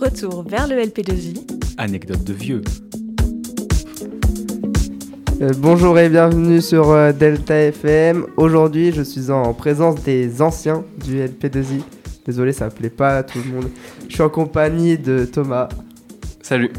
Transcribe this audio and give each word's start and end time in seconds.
Retour 0.00 0.44
vers 0.48 0.66
le 0.66 0.76
LP2I. 0.76 1.40
Anecdote 1.78 2.24
de 2.24 2.32
vieux. 2.32 2.62
Euh, 5.40 5.50
bonjour 5.58 5.98
et 5.98 6.08
bienvenue 6.08 6.60
sur 6.60 6.90
euh, 6.90 7.12
Delta 7.12 7.54
FM. 7.56 8.26
Aujourd'hui, 8.36 8.92
je 8.92 9.02
suis 9.02 9.30
en 9.30 9.52
présence 9.54 10.02
des 10.02 10.42
anciens 10.42 10.84
du 11.04 11.18
LP2I. 11.18 11.82
Désolé, 12.26 12.52
ça 12.52 12.66
ne 12.66 12.70
plaît 12.70 12.90
pas 12.90 13.18
à 13.18 13.22
tout 13.22 13.38
le 13.44 13.52
monde. 13.54 13.68
Je 14.08 14.14
suis 14.14 14.22
en 14.22 14.28
compagnie 14.28 14.98
de 14.98 15.24
Thomas, 15.24 15.68
Salut. 16.42 16.70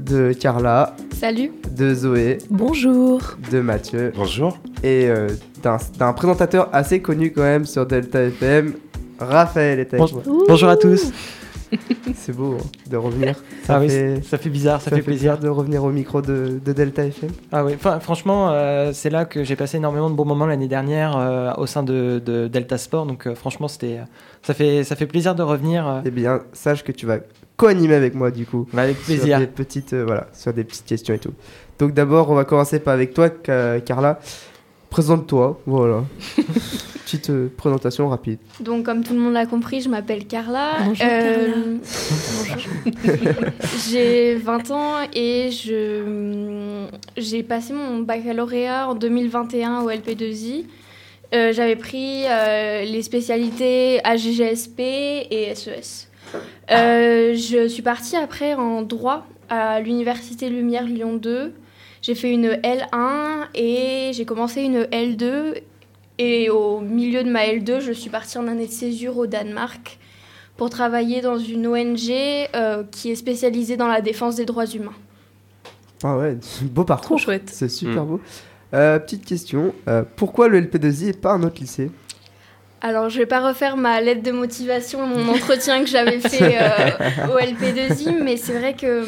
de 0.00 0.32
Carla, 0.32 0.96
Salut. 1.18 1.52
de 1.76 1.94
Zoé, 1.94 2.38
Bonjour. 2.50 3.20
de 3.50 3.60
Mathieu 3.60 4.12
Bonjour. 4.16 4.58
et 4.84 5.06
euh, 5.08 5.28
d'un 5.62 6.12
présentateur 6.12 6.68
assez 6.72 7.00
connu 7.00 7.32
quand 7.32 7.42
même 7.42 7.64
sur 7.64 7.86
Delta 7.86 8.22
FM, 8.24 8.74
Raphaël 9.24 9.78
est 9.80 9.94
avec 9.94 10.12
moi. 10.12 10.22
Bonjour 10.48 10.68
à 10.68 10.76
tous. 10.76 11.10
C'est 12.14 12.36
beau 12.36 12.58
hein, 12.60 12.64
de 12.90 12.96
revenir. 12.98 13.34
Ça 13.66 13.76
Ah 13.76 13.80
oui, 13.80 13.88
fait, 13.88 14.20
ça 14.22 14.36
fait 14.36 14.50
bizarre, 14.50 14.82
ça, 14.82 14.90
fait 14.90 15.00
plaisir. 15.00 15.38
de 15.38 15.48
revenir 15.48 15.82
au 15.84 15.90
micro 15.90 16.20
de, 16.20 16.60
de 16.62 16.72
Delta 16.74 17.04
FM. 17.06 17.30
Ah 17.50 17.64
oui, 17.64 17.72
enfin, 17.74 17.98
franchement, 17.98 18.50
euh, 18.50 18.90
c'est 18.92 19.08
là 19.08 19.24
que 19.24 19.42
j'ai 19.42 19.56
passé 19.56 19.78
énormément 19.78 20.10
de 20.10 20.14
bons 20.14 20.26
moments 20.26 20.44
l'année 20.44 20.68
dernière 20.68 21.16
euh, 21.16 21.50
au 21.56 21.64
sein 21.66 21.82
de, 21.82 22.20
de 22.24 22.46
Delta 22.48 22.76
Sport. 22.76 23.06
Donc 23.06 23.26
euh, 23.26 23.34
franchement, 23.34 23.68
c'était, 23.68 24.00
ça 24.42 24.52
fait, 24.52 24.84
ça 24.84 24.96
fait 24.96 25.06
plaisir 25.06 25.34
de 25.34 25.42
revenir. 25.42 26.02
Eh 26.04 26.10
bien, 26.10 26.40
sache 26.52 26.84
que 26.84 26.92
tu 26.92 27.06
vas 27.06 27.18
co-animer 27.56 27.94
avec 27.94 28.14
moi 28.14 28.30
du 28.30 28.44
coup. 28.44 28.66
bah, 28.74 28.82
avec 28.82 28.96
Sur 28.98 29.06
plaisir. 29.06 29.38
des 29.38 29.46
petites, 29.46 29.94
voilà, 29.94 30.26
sur 30.34 30.52
des 30.52 30.64
petites 30.64 30.84
questions 30.84 31.14
et 31.14 31.18
tout. 31.18 31.32
Donc 31.78 31.94
d'abord, 31.94 32.28
on 32.30 32.34
va 32.34 32.44
commencer 32.44 32.80
par 32.80 32.92
avec 32.92 33.14
toi, 33.14 33.30
Ca- 33.46 33.80
Carla. 33.80 34.18
Présente-toi, 34.92 35.58
voilà. 35.64 36.04
Petite 37.06 37.30
euh, 37.30 37.50
présentation 37.56 38.10
rapide. 38.10 38.38
Donc, 38.60 38.84
comme 38.84 39.02
tout 39.02 39.14
le 39.14 39.20
monde 39.20 39.32
l'a 39.32 39.46
compris, 39.46 39.80
je 39.80 39.88
m'appelle 39.88 40.26
Carla. 40.26 40.72
Bonjour, 40.84 41.06
bonjour. 42.38 43.32
J'ai 43.88 44.34
20 44.34 44.70
ans 44.70 44.96
et 45.14 45.50
je 45.50 46.84
j'ai 47.16 47.42
passé 47.42 47.72
mon 47.72 48.00
baccalauréat 48.00 48.86
en 48.86 48.94
2021 48.94 49.80
au 49.80 49.90
LP2I. 49.90 50.66
Euh, 51.34 51.54
J'avais 51.54 51.76
pris 51.76 52.24
euh, 52.26 52.84
les 52.84 53.00
spécialités 53.00 54.04
AGGSP 54.04 54.80
et 54.80 55.54
SES. 55.54 56.08
Euh, 56.70 57.34
je 57.34 57.66
suis 57.66 57.82
partie 57.82 58.16
après 58.16 58.52
en 58.52 58.82
droit 58.82 59.26
à 59.48 59.80
l'Université 59.80 60.50
Lumière 60.50 60.84
Lyon 60.84 61.14
2. 61.14 61.54
J'ai 62.02 62.14
fait 62.14 62.32
une 62.32 62.48
L1 62.48 63.46
et 63.54 64.10
j'ai 64.12 64.24
commencé 64.24 64.62
une 64.62 64.82
L2 64.82 65.54
et 66.18 66.50
au 66.50 66.80
milieu 66.80 67.22
de 67.22 67.30
ma 67.30 67.46
L2, 67.46 67.80
je 67.80 67.92
suis 67.92 68.10
partie 68.10 68.38
en 68.38 68.48
année 68.48 68.66
de 68.66 68.72
césure 68.72 69.16
au 69.18 69.26
Danemark 69.26 69.98
pour 70.56 70.68
travailler 70.68 71.20
dans 71.20 71.38
une 71.38 71.66
ONG 71.66 72.10
euh, 72.10 72.82
qui 72.90 73.10
est 73.12 73.14
spécialisée 73.16 73.76
dans 73.76 73.86
la 73.88 74.00
défense 74.00 74.36
des 74.36 74.44
droits 74.44 74.66
humains. 74.66 74.92
Ah 76.04 76.18
ouais, 76.18 76.36
beau 76.62 76.84
parcours. 76.84 77.06
Trop 77.06 77.18
chouette. 77.18 77.48
C'est 77.52 77.68
super 77.68 78.04
Mm. 78.04 78.08
beau. 78.08 78.20
Euh, 78.74 78.98
petite 78.98 79.24
question, 79.24 79.74
euh, 79.88 80.02
pourquoi 80.16 80.48
le 80.48 80.60
LP2I 80.60 81.08
et 81.08 81.12
pas 81.12 81.32
un 81.32 81.42
autre 81.42 81.60
lycée? 81.60 81.90
Alors, 82.80 83.10
je 83.10 83.18
vais 83.18 83.26
pas 83.26 83.46
refaire 83.46 83.76
ma 83.76 84.00
lettre 84.00 84.22
de 84.22 84.32
motivation, 84.32 85.06
mon 85.06 85.28
entretien 85.28 85.80
que 85.84 85.86
j'avais 85.88 86.18
fait 86.18 86.56
euh, 86.60 87.28
au 87.32 87.38
LP2I, 87.38 88.22
mais 88.22 88.36
c'est 88.36 88.58
vrai 88.58 88.74
que 88.74 89.04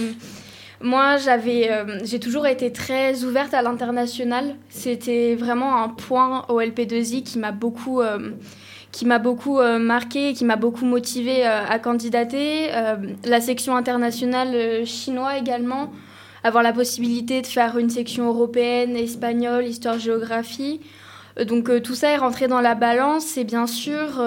moi, 0.84 1.16
j'avais, 1.16 1.70
euh, 1.70 1.98
j'ai 2.04 2.20
toujours 2.20 2.46
été 2.46 2.70
très 2.70 3.24
ouverte 3.24 3.54
à 3.54 3.62
l'international. 3.62 4.54
C'était 4.68 5.34
vraiment 5.34 5.82
un 5.82 5.88
point 5.88 6.44
au 6.50 6.60
LP2I 6.60 7.22
qui 7.22 7.38
m'a 7.38 7.52
beaucoup, 7.52 8.02
euh, 8.02 8.32
qui 8.92 9.06
m'a 9.06 9.18
beaucoup 9.18 9.60
euh, 9.60 9.78
marqué, 9.78 10.34
qui 10.34 10.44
m'a 10.44 10.56
beaucoup 10.56 10.84
motivée 10.84 11.46
euh, 11.46 11.64
à 11.66 11.78
candidater. 11.78 12.68
Euh, 12.74 12.96
la 13.24 13.40
section 13.40 13.76
internationale 13.76 14.54
euh, 14.54 14.84
chinois 14.84 15.38
également, 15.38 15.90
avoir 16.42 16.62
la 16.62 16.74
possibilité 16.74 17.40
de 17.40 17.46
faire 17.46 17.78
une 17.78 17.88
section 17.88 18.26
européenne, 18.28 18.94
espagnole, 18.94 19.66
histoire-géographie. 19.66 20.80
Euh, 21.40 21.46
Donc 21.46 21.82
tout 21.82 21.94
ça 21.94 22.10
est 22.10 22.18
rentré 22.18 22.46
dans 22.46 22.60
la 22.60 22.74
balance 22.74 23.38
et 23.38 23.44
bien 23.44 23.66
sûr 23.66 24.20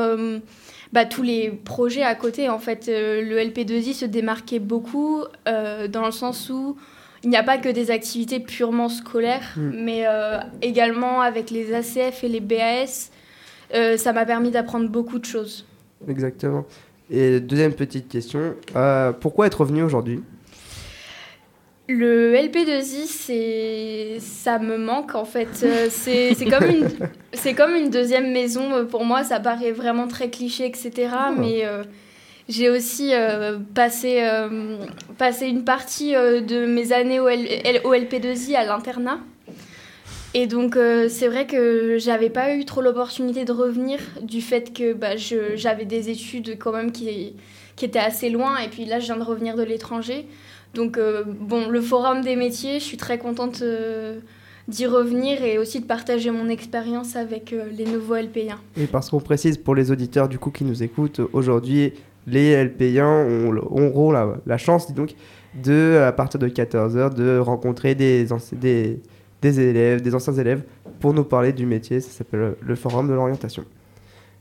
bah, 0.93 1.05
tous 1.05 1.23
les 1.23 1.49
projets 1.49 2.03
à 2.03 2.15
côté. 2.15 2.49
En 2.49 2.59
fait, 2.59 2.87
euh, 2.87 3.21
le 3.21 3.37
LP2I 3.37 3.93
se 3.93 4.05
démarquait 4.05 4.59
beaucoup 4.59 5.23
euh, 5.47 5.87
dans 5.87 6.05
le 6.05 6.11
sens 6.11 6.49
où 6.49 6.77
il 7.23 7.29
n'y 7.29 7.37
a 7.37 7.43
pas 7.43 7.57
que 7.57 7.69
des 7.69 7.91
activités 7.91 8.39
purement 8.39 8.89
scolaires, 8.89 9.53
Mm. 9.57 9.71
mais 9.83 10.07
euh, 10.07 10.39
également 10.61 11.21
avec 11.21 11.49
les 11.51 11.73
ACF 11.73 12.23
et 12.23 12.29
les 12.29 12.39
BAS, 12.39 13.11
ça 13.97 14.13
m'a 14.13 14.25
permis 14.25 14.51
d'apprendre 14.51 14.87
beaucoup 14.89 15.19
de 15.19 15.25
choses. 15.25 15.65
Exactement. 16.07 16.65
Et 17.09 17.39
deuxième 17.39 17.73
petite 17.73 18.07
question, 18.07 18.55
pourquoi 19.19 19.47
être 19.47 19.61
revenu 19.61 19.83
aujourd'hui? 19.83 20.21
Le 21.89 22.33
LP2I, 22.35 23.05
c'est 23.07 24.17
ça 24.19 24.59
me 24.59 24.77
manque 24.77 25.15
en 25.15 25.23
fait. 25.25 25.47
Euh, 25.63 25.87
c'est 25.89 26.35
comme 26.49 26.69
une 26.69 26.89
c'est 27.33 27.53
comme 27.53 27.75
une 27.75 27.89
deuxième 27.89 28.31
maison 28.31 28.73
euh, 28.73 28.83
pour 28.83 29.05
moi. 29.05 29.23
Ça 29.23 29.39
paraît 29.39 29.71
vraiment 29.71 30.07
très 30.07 30.29
cliché, 30.29 30.65
etc. 30.65 30.91
Mais 31.37 31.63
euh, 31.65 31.83
j'ai 32.49 32.69
aussi 32.69 33.13
euh, 33.13 33.57
passé 33.73 34.19
euh, 34.21 34.77
passé 35.17 35.47
une 35.47 35.63
partie 35.63 36.11
de 36.13 36.65
mes 36.65 36.91
années 36.91 37.19
au, 37.21 37.29
L- 37.29 37.81
au 37.85 37.93
LP2I 37.93 38.55
à 38.55 38.65
l'internat. 38.65 39.19
Et 40.39 40.45
donc 40.45 40.75
euh, 40.75 41.09
c'est 41.09 41.27
vrai 41.27 41.47
que 41.47 41.97
j'avais 41.97 42.29
pas 42.29 42.53
eu 42.53 42.63
trop 42.63 42.83
l'opportunité 42.83 43.43
de 43.43 43.51
revenir 43.51 43.97
du 44.21 44.41
fait 44.41 44.71
que 44.71 44.93
bah, 44.93 45.17
j'avais 45.17 45.85
des 45.85 46.11
études 46.11 46.59
quand 46.59 46.71
même 46.71 46.91
qui 46.91 47.33
qui 47.75 47.85
étaient 47.85 47.97
assez 47.97 48.29
loin. 48.29 48.57
Et 48.59 48.67
puis 48.67 48.85
là, 48.85 48.99
je 48.99 49.05
viens 49.05 49.17
de 49.17 49.23
revenir 49.23 49.55
de 49.55 49.63
l'étranger. 49.63 50.27
Donc, 50.75 50.99
euh, 50.99 51.23
bon, 51.25 51.69
le 51.69 51.81
forum 51.81 52.21
des 52.21 52.35
métiers, 52.35 52.79
je 52.79 52.83
suis 52.83 52.97
très 52.97 53.17
contente 53.17 53.63
euh, 53.63 54.19
d'y 54.67 54.85
revenir 54.85 55.43
et 55.43 55.57
aussi 55.57 55.79
de 55.79 55.85
partager 55.85 56.29
mon 56.29 56.49
expérience 56.49 57.15
avec 57.15 57.55
les 57.75 57.85
nouveaux 57.85 58.15
LP1. 58.15 58.57
Et 58.77 58.85
parce 58.85 59.09
qu'on 59.09 59.19
précise 59.19 59.57
pour 59.57 59.73
les 59.73 59.89
auditeurs 59.89 60.29
du 60.29 60.37
coup 60.37 60.51
qui 60.51 60.65
nous 60.65 60.83
écoutent, 60.83 61.21
aujourd'hui, 61.33 61.93
les 62.27 62.63
LP1 62.63 63.01
ont, 63.01 63.57
auront 63.57 64.11
la, 64.11 64.57
chance, 64.57 64.85
dis 64.85 64.93
donc, 64.93 65.15
de, 65.63 66.03
à 66.05 66.11
partir 66.11 66.39
de 66.39 66.47
14h, 66.47 67.15
de 67.15 67.39
rencontrer 67.39 67.95
des, 67.95 68.27
des, 68.53 68.99
des 69.41 69.59
élèves, 69.59 70.01
des 70.01 70.15
anciens 70.15 70.33
élèves, 70.33 70.63
pour 70.99 71.13
nous 71.13 71.23
parler 71.23 71.53
du 71.53 71.65
métier. 71.65 71.99
Ça 72.01 72.11
s'appelle 72.11 72.55
le 72.61 72.75
Forum 72.75 73.07
de 73.07 73.13
l'orientation. 73.13 73.63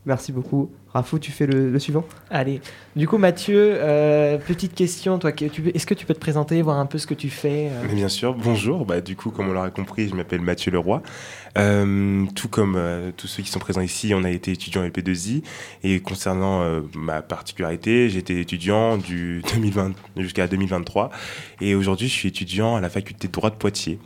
Merci 0.05 0.33
beaucoup. 0.33 0.71
Rafou, 0.97 1.19
tu 1.19 1.31
fais 1.31 1.47
le, 1.47 1.71
le 1.71 1.79
suivant 1.79 2.05
Allez. 2.31 2.63
Du 2.97 3.07
coup, 3.07 3.19
Mathieu, 3.19 3.75
euh, 3.75 4.39
petite 4.39 4.75
question. 4.75 5.19
Toi, 5.19 5.31
est-ce 5.31 5.85
que 5.85 5.93
tu 5.93 6.07
peux 6.07 6.15
te 6.15 6.19
présenter, 6.19 6.63
voir 6.63 6.79
un 6.79 6.87
peu 6.87 6.97
ce 6.97 7.07
que 7.07 7.13
tu 7.13 7.29
fais 7.29 7.69
euh 7.71 7.85
Mais 7.87 7.95
bien 7.95 8.09
sûr, 8.09 8.35
bonjour. 8.35 8.87
Bah, 8.87 9.03
du 9.03 9.15
coup, 9.15 9.31
comme 9.31 9.51
on 9.51 9.53
l'aura 9.53 9.69
compris, 9.71 10.09
je 10.09 10.15
m'appelle 10.15 10.41
Mathieu 10.41 10.73
Leroy. 10.73 11.03
Euh, 11.59 12.25
tout 12.35 12.49
comme 12.49 12.75
euh, 12.77 13.11
tous 13.15 13.27
ceux 13.27 13.43
qui 13.43 13.51
sont 13.51 13.59
présents 13.59 13.83
ici, 13.83 14.13
on 14.15 14.25
a 14.25 14.31
été 14.31 14.53
étudiant 14.53 14.83
LP2I. 14.83 15.43
Et 15.85 16.01
concernant 16.01 16.63
euh, 16.63 16.81
ma 16.95 17.21
particularité, 17.21 18.09
j'étais 18.09 18.41
étudiant 18.41 18.97
du 18.97 19.43
2020 19.55 19.93
jusqu'à 20.17 20.47
2023. 20.47 21.11
Et 21.61 21.75
aujourd'hui, 21.75 22.09
je 22.09 22.15
suis 22.15 22.29
étudiant 22.29 22.77
à 22.77 22.81
la 22.81 22.89
faculté 22.89 23.29
de 23.29 23.33
droit 23.33 23.51
de 23.51 23.57
Poitiers. 23.57 23.99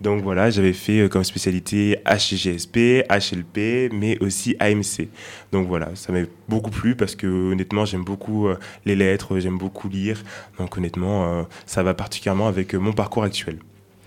Donc 0.00 0.22
voilà, 0.22 0.50
j'avais 0.50 0.72
fait 0.72 1.00
euh, 1.00 1.08
comme 1.08 1.24
spécialité 1.24 1.98
HGSP, 2.06 3.04
HLP, 3.08 3.90
mais 3.92 4.18
aussi 4.20 4.54
AMC. 4.60 5.08
Donc 5.50 5.66
voilà, 5.66 5.90
ça 5.94 6.12
m'a 6.12 6.20
beaucoup 6.48 6.70
plu 6.70 6.94
parce 6.94 7.14
que 7.14 7.26
honnêtement, 7.52 7.84
j'aime 7.84 8.04
beaucoup 8.04 8.48
euh, 8.48 8.58
les 8.84 8.96
lettres, 8.96 9.38
j'aime 9.38 9.58
beaucoup 9.58 9.88
lire. 9.88 10.22
Donc 10.58 10.76
honnêtement, 10.76 11.24
euh, 11.24 11.42
ça 11.66 11.82
va 11.82 11.94
particulièrement 11.94 12.48
avec 12.48 12.74
euh, 12.74 12.78
mon 12.78 12.92
parcours 12.92 13.24
actuel. 13.24 13.58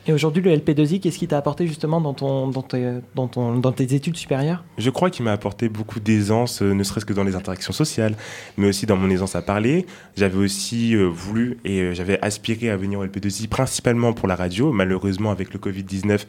Et 0.10 0.14
aujourd'hui, 0.14 0.42
le 0.42 0.56
LP2I, 0.56 1.02
qu'est-ce 1.02 1.18
qui 1.18 1.28
t'a 1.28 1.38
apporté 1.38 1.68
justement 1.68 2.00
dans, 2.00 2.14
ton, 2.14 2.48
dans, 2.48 2.62
tes, 2.62 2.94
dans, 3.14 3.28
ton, 3.28 3.58
dans 3.58 3.74
tes 3.74 3.94
études 3.94 4.16
supérieures? 4.16 4.64
Je 4.78 4.90
crois 4.90 5.10
qu'il 5.10 5.26
m'a 5.26 5.34
apporté 5.34 5.68
beaucoup 5.68 6.00
d'aisance, 6.00 6.62
ne 6.62 6.82
serait-ce 6.82 7.06
que 7.06 7.12
dans 7.12 7.26
les 7.26 7.36
interactions 7.36 7.74
sociales, 7.74 8.16
mais 8.56 8.70
aussi 8.70 8.86
dans 8.86 8.96
mon 8.96 9.10
aisance 9.10 9.36
à 9.36 9.42
parler. 9.42 9.86
J'avais 10.16 10.38
aussi 10.38 10.96
voulu 10.96 11.58
et 11.66 11.94
j'avais 11.94 12.22
aspiré 12.22 12.70
à 12.70 12.78
venir 12.78 13.00
au 13.00 13.06
LP2I, 13.06 13.50
principalement 13.50 14.14
pour 14.14 14.30
la 14.30 14.38
radio. 14.38 14.72
Malheureusement, 14.72 15.30
avec 15.30 15.54
le 15.54 15.60
Covid-19, 15.60 16.22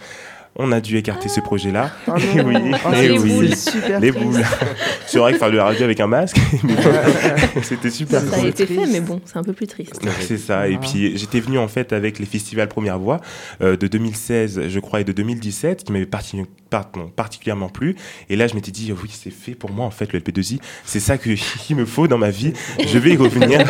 on 0.56 0.72
a 0.72 0.80
dû 0.80 0.96
écarter 0.96 1.28
ce 1.28 1.40
projet-là. 1.40 1.90
Ah 2.06 2.14
Eh 2.36 2.40
oui, 2.40 2.54
Ah, 2.84 2.90
oui. 2.92 3.50
c'est 3.54 3.70
super 3.72 4.00
Les 4.00 4.12
boules. 4.12 4.42
C'est 5.06 5.18
vrai 5.18 5.32
que 5.32 5.38
faire 5.38 5.50
de 5.50 5.56
la 5.56 5.64
radio 5.64 5.84
avec 5.84 6.00
un 6.00 6.06
masque, 6.06 6.36
c'était 7.62 7.90
super 7.90 8.20
Ça 8.20 8.36
a 8.42 8.46
été 8.46 8.66
fait, 8.66 8.86
mais 8.86 9.00
bon, 9.00 9.20
c'est 9.24 9.38
un 9.38 9.42
peu 9.42 9.52
plus 9.52 9.66
triste. 9.66 10.00
C'est 10.20 10.36
ça. 10.36 10.68
Et 10.68 10.74
Ah. 10.74 10.78
puis 10.80 11.16
j'étais 11.16 11.40
venu 11.40 11.58
en 11.58 11.68
fait 11.68 11.92
avec 11.92 12.18
les 12.18 12.26
festivals 12.26 12.68
Première 12.68 12.98
Voix 12.98 13.20
euh, 13.62 13.76
de 13.76 13.86
2016, 13.86 14.68
je 14.68 14.80
crois, 14.80 15.00
et 15.00 15.04
de 15.04 15.12
2017, 15.12 15.84
qui 15.84 15.92
m'avaient 15.92 16.04
parti- 16.06 16.42
particulièrement 16.70 17.68
plu. 17.68 17.96
Et 18.28 18.36
là, 18.36 18.46
je 18.46 18.54
m'étais 18.54 18.70
dit, 18.70 18.92
oui, 18.92 19.10
c'est 19.12 19.30
fait 19.30 19.54
pour 19.54 19.70
moi, 19.70 19.86
en 19.86 19.90
fait, 19.90 20.12
le 20.12 20.20
LP2I. 20.20 20.60
C'est 20.84 21.00
ça 21.00 21.18
qu'il 21.18 21.36
me 21.76 21.84
faut 21.84 22.08
dans 22.08 22.18
ma 22.18 22.30
vie. 22.30 22.52
Je 22.78 22.98
vais 22.98 23.10
y 23.10 23.16
revenir. 23.16 23.64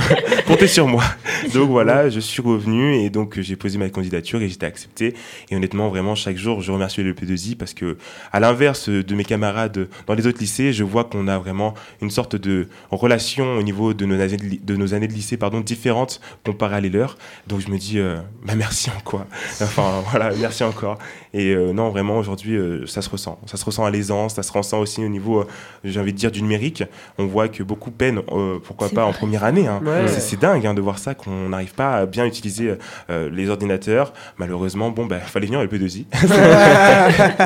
Comptez 0.46 0.66
sur 0.66 0.86
moi. 0.86 1.04
Donc 1.52 1.70
voilà, 1.70 2.08
je 2.08 2.20
suis 2.20 2.42
revenu 2.42 2.96
et 2.96 3.10
donc 3.10 3.40
j'ai 3.40 3.56
posé 3.56 3.78
ma 3.78 3.88
candidature 3.88 4.42
et 4.42 4.48
j'étais 4.48 4.66
accepté. 4.66 5.14
Et 5.50 5.56
honnêtement, 5.56 5.88
vraiment, 5.88 6.14
chaque 6.14 6.36
jour, 6.36 6.62
je 6.62 6.72
remercie 6.72 7.02
le 7.02 7.12
LP2I 7.12 7.56
parce 7.56 7.74
que, 7.74 7.96
à 8.32 8.40
l'inverse 8.40 8.88
de 8.88 9.14
mes 9.14 9.24
camarades 9.24 9.88
dans 10.06 10.14
les 10.14 10.26
autres 10.26 10.40
lycées, 10.40 10.72
je 10.72 10.84
vois 10.84 11.04
qu'on 11.04 11.28
a 11.28 11.38
vraiment 11.38 11.74
une 12.00 12.10
sorte 12.10 12.36
de 12.36 12.68
relation 12.90 13.56
au 13.56 13.62
niveau 13.62 13.94
de 13.94 14.04
nos 14.04 14.20
années 14.20 14.36
de 14.36 14.76
nos 14.76 14.94
années 14.94 15.08
de 15.08 15.12
lycée 15.12 15.36
pardon, 15.36 15.60
différentes 15.60 16.20
comparées 16.44 16.76
à 16.76 16.80
les 16.80 16.90
leurs. 16.90 17.16
Donc 17.46 17.60
je 17.60 17.70
me 17.70 17.78
dis, 17.78 17.98
euh, 17.98 18.16
bah 18.44 18.54
merci 18.56 18.90
encore. 18.90 19.26
Enfin 19.60 20.02
voilà, 20.10 20.30
merci 20.40 20.64
encore. 20.64 20.98
Et 21.32 21.52
euh, 21.54 21.72
non, 21.72 21.90
vraiment, 21.90 22.18
aujourd'hui, 22.18 22.43
euh, 22.52 22.86
ça 22.86 23.02
se 23.02 23.10
ressent. 23.10 23.38
Ça 23.46 23.56
se 23.56 23.64
ressent 23.64 23.84
à 23.84 23.90
l'aisance, 23.90 24.34
ça 24.34 24.42
se 24.42 24.52
ressent 24.52 24.78
aussi 24.80 25.04
au 25.04 25.08
niveau, 25.08 25.40
euh, 25.40 25.46
j'ai 25.84 25.98
envie 26.00 26.12
de 26.12 26.18
dire, 26.18 26.30
du 26.30 26.42
numérique. 26.42 26.84
On 27.18 27.26
voit 27.26 27.48
que 27.48 27.62
beaucoup 27.62 27.90
peinent, 27.90 28.20
euh, 28.32 28.58
pourquoi 28.62 28.88
pas 28.90 29.04
en 29.04 29.12
première 29.12 29.44
année. 29.44 29.66
hein. 29.66 29.80
Ouais. 29.84 30.06
C'est- 30.08 30.20
C'est 30.20 30.40
dingue 30.40 30.66
hein, 30.66 30.74
de 30.74 30.80
voir 30.80 30.98
ça, 30.98 31.14
qu'on 31.14 31.48
n'arrive 31.50 31.74
pas 31.74 31.94
à 31.96 32.06
bien 32.06 32.24
utiliser 32.26 32.74
euh, 33.10 33.30
les 33.32 33.48
ordinateurs. 33.50 34.12
Malheureusement, 34.38 34.90
bon, 34.90 35.06
bah, 35.06 35.18
fallait 35.20 35.46
venir 35.46 35.60
au 35.60 35.64
LP2I. 35.66 36.04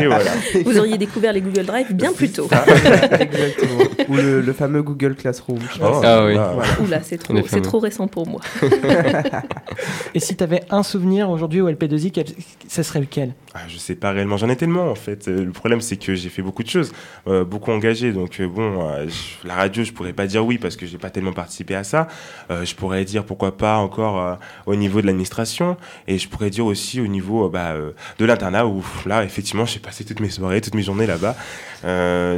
Et 0.03 0.07
voilà. 0.07 0.31
Vous 0.65 0.79
auriez 0.79 0.99
découvert 0.99 1.33
les 1.33 1.41
Google 1.41 1.65
Drive 1.67 1.93
bien 1.95 2.13
plus 2.13 2.31
tôt. 2.31 2.49
Exactement. 3.21 3.85
Ou 4.09 4.15
le, 4.17 4.41
le 4.41 4.53
fameux 4.53 4.83
Google 4.83 5.15
Classroom. 5.15 5.59
je 5.73 5.79
pense. 5.79 5.97
Oh, 5.99 6.03
Ah 6.05 6.25
oui. 6.25 6.35
voilà. 6.35 6.53
Oula, 6.83 7.01
c'est 7.03 7.19
trop, 7.19 7.35
trop 7.61 7.79
récent 7.81 8.07
pour 8.09 8.27
moi. 8.27 8.41
Et 10.15 10.21
si 10.21 10.37
tu 10.37 10.43
avais 10.45 10.63
un 10.71 10.83
souvenir 10.83 11.31
aujourd'hui 11.31 11.61
au 11.61 11.69
LP2I, 11.71 12.11
quel- 12.11 12.27
ça 12.69 12.83
serait 12.83 13.01
lequel? 13.01 13.35
Ah, 13.61 13.65
je 13.69 13.77
sais 13.77 13.97
pas 13.97 14.11
réellement, 14.13 14.37
j'en 14.37 14.49
ai 14.49 14.57
tellement 14.57 14.89
en 14.91 14.95
fait. 14.95 15.27
Euh, 15.27 15.45
Le 15.45 15.51
problème 15.51 15.81
c'est 15.81 15.97
que 15.97 16.15
j'ai 16.15 16.29
fait 16.29 16.43
beaucoup 16.43 16.63
de 16.63 16.69
choses, 16.69 16.93
euh, 17.27 17.45
beaucoup 17.45 17.73
engagé. 17.73 18.13
Donc 18.13 18.39
euh, 18.39 18.47
bon, 18.47 18.87
euh, 18.89 19.09
je- 19.09 19.49
la 19.49 19.55
radio, 19.55 19.83
je 19.83 19.93
pourrais 19.93 20.13
pas 20.13 20.27
dire 20.27 20.45
oui 20.47 20.59
parce 20.59 20.77
que 20.77 20.87
j'ai 20.87 20.99
pas 20.99 21.11
tellement 21.11 21.33
participé 21.33 21.75
à 21.75 21.83
ça. 21.85 22.07
Je 22.51 22.75
pourrais 22.75 23.05
dire 23.05 23.25
pourquoi 23.25 23.57
pas 23.57 23.77
encore 23.79 24.39
au 24.67 24.75
niveau 24.77 25.01
de 25.01 25.07
l'administration 25.07 25.77
et 26.07 26.19
je 26.19 26.29
pourrais 26.29 26.51
dire 26.51 26.67
aussi 26.67 27.01
au 27.01 27.07
niveau 27.07 27.49
bah, 27.49 27.75
de 28.19 28.25
l'internat 28.25 28.67
où 28.67 28.85
là 29.07 29.25
effectivement 29.25 29.65
j'ai 29.67 29.81
passé 29.81 30.05
toutes 30.05 30.21
mes 30.21 30.31
soirées, 30.31 30.61
toutes 30.61 30.75
mes 30.75 30.83
journées 30.83 31.07
là-bas. 31.07 31.35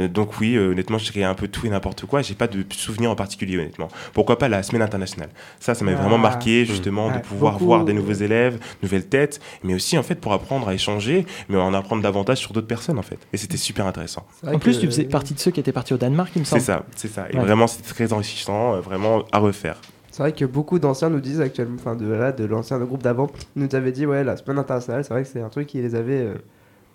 Donc 0.07 0.39
oui, 0.39 0.57
honnêtement, 0.57 0.97
je 0.97 1.11
dirais 1.11 1.25
un 1.25 1.33
peu 1.33 1.47
tout 1.47 1.65
et 1.65 1.69
n'importe 1.69 2.05
quoi. 2.05 2.21
J'ai 2.21 2.35
pas 2.35 2.47
de 2.47 2.63
souvenir 2.73 3.11
en 3.11 3.15
particulier 3.15 3.57
honnêtement. 3.57 3.87
Pourquoi 4.13 4.37
pas 4.37 4.47
la 4.49 4.63
semaine 4.63 4.81
internationale? 4.81 5.29
Ça, 5.59 5.73
ça 5.75 5.83
m'a 5.85 5.91
Ah. 5.91 5.95
vraiment 5.95 6.17
marqué 6.17 6.65
justement 6.65 7.07
Ouais, 7.07 7.13
de 7.17 7.19
pouvoir 7.19 7.53
beaucoup. 7.53 7.65
voir 7.65 7.85
des 7.85 7.93
nouveaux 7.93 8.13
élèves, 8.13 8.59
nouvelles 8.83 9.07
têtes, 9.07 9.39
mais 9.63 9.73
aussi 9.73 9.97
en 9.97 10.03
fait 10.03 10.15
pour 10.15 10.33
apprendre 10.33 10.67
à 10.67 10.73
échanger, 10.73 11.10
mais 11.49 11.57
en 11.57 11.73
apprendre 11.73 12.01
davantage 12.01 12.37
sur 12.39 12.53
d'autres 12.53 12.67
personnes 12.67 12.99
en 12.99 13.03
fait. 13.03 13.19
Et 13.33 13.37
c'était 13.37 13.57
super 13.57 13.85
intéressant. 13.87 14.25
C'est 14.41 14.53
En 14.55 14.59
plus, 14.59 14.75
que- 14.75 14.81
tu 14.81 14.87
faisais 14.87 15.03
partie 15.05 15.33
de 15.33 15.39
ceux 15.39 15.51
qui 15.51 15.59
étaient 15.59 15.71
partis 15.71 15.93
au 15.93 15.97
Danemark, 15.97 16.31
il 16.35 16.39
me 16.39 16.45
C'est 16.45 16.59
semble. 16.59 16.61
ça, 16.63 16.85
c'est 16.95 17.07
ça. 17.07 17.27
Et 17.31 17.35
Ouais. 17.37 17.41
vraiment, 17.43 17.67
c'était 17.67 17.87
très 17.89 18.13
enrichissant, 18.13 18.75
euh, 18.75 18.79
vraiment 18.81 19.23
à 19.31 19.39
refaire. 19.39 19.79
C'est 20.11 20.23
vrai 20.23 20.33
que 20.33 20.43
beaucoup 20.45 20.77
d'anciens 20.79 21.09
nous 21.09 21.21
disent 21.21 21.39
actuellement, 21.41 21.77
enfin 21.79 21.95
de, 21.95 22.05
là, 22.11 22.31
de 22.33 22.43
l'ancien 22.45 22.77
groupe 22.79 23.01
d'avant, 23.01 23.29
nous 23.55 23.67
avaient 23.73 23.93
dit 23.93 24.05
ouais 24.05 24.23
la 24.25 24.35
semaine 24.37 24.59
internationale, 24.59 25.03
c'est 25.05 25.13
vrai 25.13 25.23
que 25.23 25.29
c'est 25.29 25.41
un 25.41 25.47
truc 25.49 25.67
qui 25.67 25.81
les 25.81 25.95
avait 25.95 26.19
euh, 26.19 26.33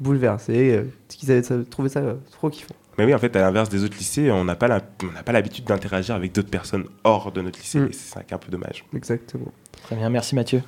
bouleversés, 0.00 0.72
euh, 0.76 0.82
qu'ils 1.08 1.30
avaient 1.32 1.42
trouvé 1.64 1.88
ça 1.88 2.00
euh, 2.00 2.14
trop 2.32 2.50
kiffant. 2.50 2.74
Mais 2.98 3.04
oui, 3.04 3.14
en 3.14 3.18
fait, 3.18 3.34
à 3.36 3.40
l'inverse 3.40 3.68
des 3.68 3.84
autres 3.84 3.96
lycées, 3.98 4.30
on 4.30 4.44
n'a 4.44 4.54
pas 4.56 4.68
la- 4.68 4.80
on 5.02 5.12
n'a 5.12 5.22
pas 5.22 5.32
l'habitude 5.32 5.64
d'interagir 5.64 6.14
avec 6.14 6.32
d'autres 6.32 6.48
personnes 6.50 6.84
hors 7.04 7.30
de 7.32 7.42
notre 7.42 7.58
lycée. 7.58 7.78
Mm. 7.80 7.86
Et 7.90 7.92
c'est 7.92 8.14
ça 8.14 8.22
qui 8.22 8.32
est 8.32 8.34
un 8.34 8.38
peu 8.38 8.50
dommage. 8.50 8.84
Exactement. 8.94 9.52
Très 9.82 9.96
bien, 9.96 10.08
merci 10.10 10.34
Mathieu. 10.34 10.62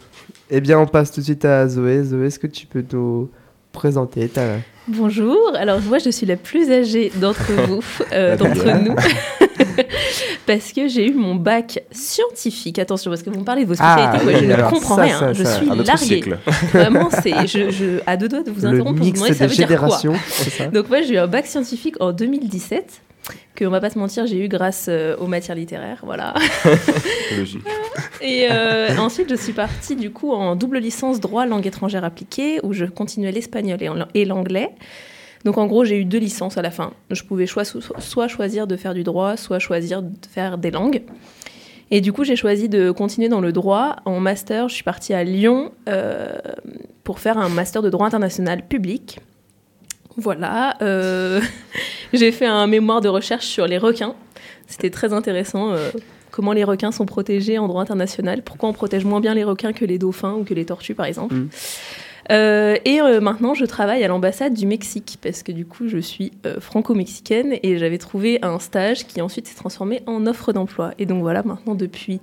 Eh 0.50 0.60
bien 0.60 0.78
on 0.78 0.86
passe 0.86 1.10
tout 1.10 1.20
de 1.20 1.25
suite 1.25 1.44
à 1.44 1.66
Zoé. 1.69 2.02
Zoé, 2.04 2.26
est-ce 2.26 2.38
que 2.38 2.46
tu 2.46 2.66
peux 2.66 2.84
nous 2.92 3.30
présenter 3.72 4.28
ta... 4.28 4.42
Bonjour, 4.88 5.36
alors 5.56 5.80
moi 5.82 5.98
je 5.98 6.08
suis 6.10 6.25
la 6.26 6.36
plus 6.36 6.70
âgée 6.70 7.12
d'entre 7.16 7.52
vous, 7.52 7.84
euh, 8.12 8.36
d'entre 8.38 8.64
nous, 8.82 8.94
parce 10.48 10.72
que 10.72 10.88
j'ai 10.88 11.06
eu 11.06 11.12
mon 11.12 11.34
bac 11.34 11.84
scientifique. 11.92 12.78
Attention, 12.78 13.10
parce 13.10 13.22
que 13.22 13.28
vous 13.28 13.40
me 13.40 13.44
parlez 13.44 13.64
de 13.64 13.68
vos 13.68 13.74
Ah, 13.78 13.92
spécialités, 13.92 14.24
quoi, 14.24 14.32
oui, 14.32 14.46
je 14.48 14.62
ne 14.62 14.70
comprends 14.70 14.96
ça, 14.96 15.02
rien, 15.02 15.18
ça, 15.18 15.32
je 15.34 15.44
ça. 15.44 15.56
suis 15.56 15.66
larguée. 15.66 16.24
Vraiment, 16.72 17.10
c'est 17.10 17.46
je, 17.46 17.70
je, 17.70 18.00
à 18.06 18.16
deux 18.16 18.28
doigts 18.28 18.42
de 18.42 18.50
vous 18.50 18.64
interrompre 18.64 18.96
pour 18.96 19.04
vous 19.04 19.12
demander 19.12 19.34
ça 19.34 19.46
veut 19.46 19.54
dire 19.54 19.78
quoi. 19.78 20.00
Donc 20.72 20.88
moi 20.88 21.02
j'ai 21.02 21.14
eu 21.14 21.18
un 21.18 21.26
bac 21.26 21.46
scientifique 21.46 21.96
en 22.00 22.12
2017, 22.12 23.02
que 23.56 23.66
on 23.66 23.70
va 23.70 23.80
pas 23.80 23.90
se 23.90 23.98
mentir, 23.98 24.26
j'ai 24.26 24.42
eu 24.42 24.48
grâce 24.48 24.86
euh, 24.88 25.18
aux 25.18 25.26
matières 25.26 25.54
littéraires, 25.54 26.00
voilà. 26.02 26.32
Logique. 27.36 27.60
Et 28.22 28.48
euh, 28.50 28.96
ensuite, 28.96 29.28
je 29.28 29.36
suis 29.36 29.52
partie 29.52 29.96
du 29.96 30.10
coup 30.10 30.32
en 30.32 30.56
double 30.56 30.78
licence 30.78 31.20
droit 31.20 31.44
langue 31.44 31.66
étrangère 31.66 32.04
appliquée, 32.04 32.58
où 32.62 32.72
je 32.72 32.86
continuais 32.86 33.32
l'espagnol 33.32 33.78
et 34.14 34.24
l'anglais. 34.24 34.70
Donc 35.44 35.58
en 35.58 35.67
gros, 35.67 35.85
j'ai 35.85 35.99
eu 35.99 36.05
deux 36.05 36.19
licences 36.19 36.58
à 36.58 36.62
la 36.62 36.70
fin. 36.70 36.93
Je 37.11 37.23
pouvais 37.23 37.46
soit 37.46 38.29
choisir 38.29 38.67
de 38.67 38.76
faire 38.76 38.94
du 38.94 39.05
droit, 39.05 39.37
soit 39.37 39.58
choisir 39.58 40.02
de 40.02 40.11
faire 40.31 40.58
des 40.58 40.70
langues. 40.70 41.02
Et 41.90 42.00
du 42.00 42.12
coup, 42.12 42.25
j'ai 42.25 42.37
choisi 42.37 42.69
de 42.69 42.90
continuer 42.90 43.29
dans 43.29 43.40
le 43.40 43.52
droit. 43.52 43.96
En 44.05 44.20
master, 44.20 44.69
je 44.69 44.75
suis 44.75 44.85
partie 44.85 45.14
à 45.14 45.25
Lyon 45.25 45.73
euh, 45.88 46.37
pour 47.02 47.19
faire 47.19 47.38
un 47.38 47.49
master 47.49 47.81
de 47.82 47.88
droit 47.88 48.06
international 48.06 48.67
public. 48.67 49.20
Voilà. 50.17 50.76
euh, 50.82 51.40
j'ai 52.12 52.32
fait 52.32 52.46
un 52.46 52.67
mémoire 52.67 53.00
de 53.00 53.08
recherche 53.08 53.46
sur 53.46 53.67
les 53.67 53.79
requins. 53.79 54.14
C'était 54.67 54.90
très 54.90 55.12
intéressant. 55.12 55.73
euh, 55.73 55.90
comment 56.31 56.52
les 56.52 56.62
requins 56.64 56.93
sont 56.93 57.06
protégés 57.06 57.58
en 57.58 57.67
droit 57.67 57.82
international, 57.82 58.43
pourquoi 58.43 58.69
on 58.69 58.73
protège 58.73 59.05
moins 59.05 59.20
bien 59.20 59.35
les 59.35 59.43
requins 59.43 59.73
que 59.73 59.85
les 59.85 59.99
dauphins 59.99 60.35
ou 60.35 60.44
que 60.44 60.55
les 60.55 60.64
tortues 60.64 60.94
par 60.94 61.06
exemple. 61.06 61.35
Mm. 61.35 61.49
Euh, 62.30 62.76
et 62.84 63.00
euh, 63.00 63.20
maintenant 63.20 63.54
je 63.54 63.64
travaille 63.64 64.04
à 64.04 64.08
l'ambassade 64.08 64.52
du 64.52 64.66
Mexique 64.66 65.19
parce 65.22 65.42
que 65.42 65.50
du 65.50 65.64
coup 65.64 65.88
je 65.88 65.96
suis 65.98 66.32
euh, 66.44 66.60
franco-mexicaine 66.60 67.54
et 67.62 67.78
j'avais 67.78 67.96
trouvé 67.98 68.38
un 68.42 68.58
stage 68.58 69.06
qui 69.06 69.22
ensuite 69.22 69.46
s'est 69.46 69.54
transformé 69.56 70.02
en 70.06 70.26
offre 70.26 70.52
d'emploi. 70.52 70.92
Et 70.98 71.06
donc 71.06 71.22
voilà, 71.22 71.42
maintenant 71.42 71.75
depuis 71.75 72.20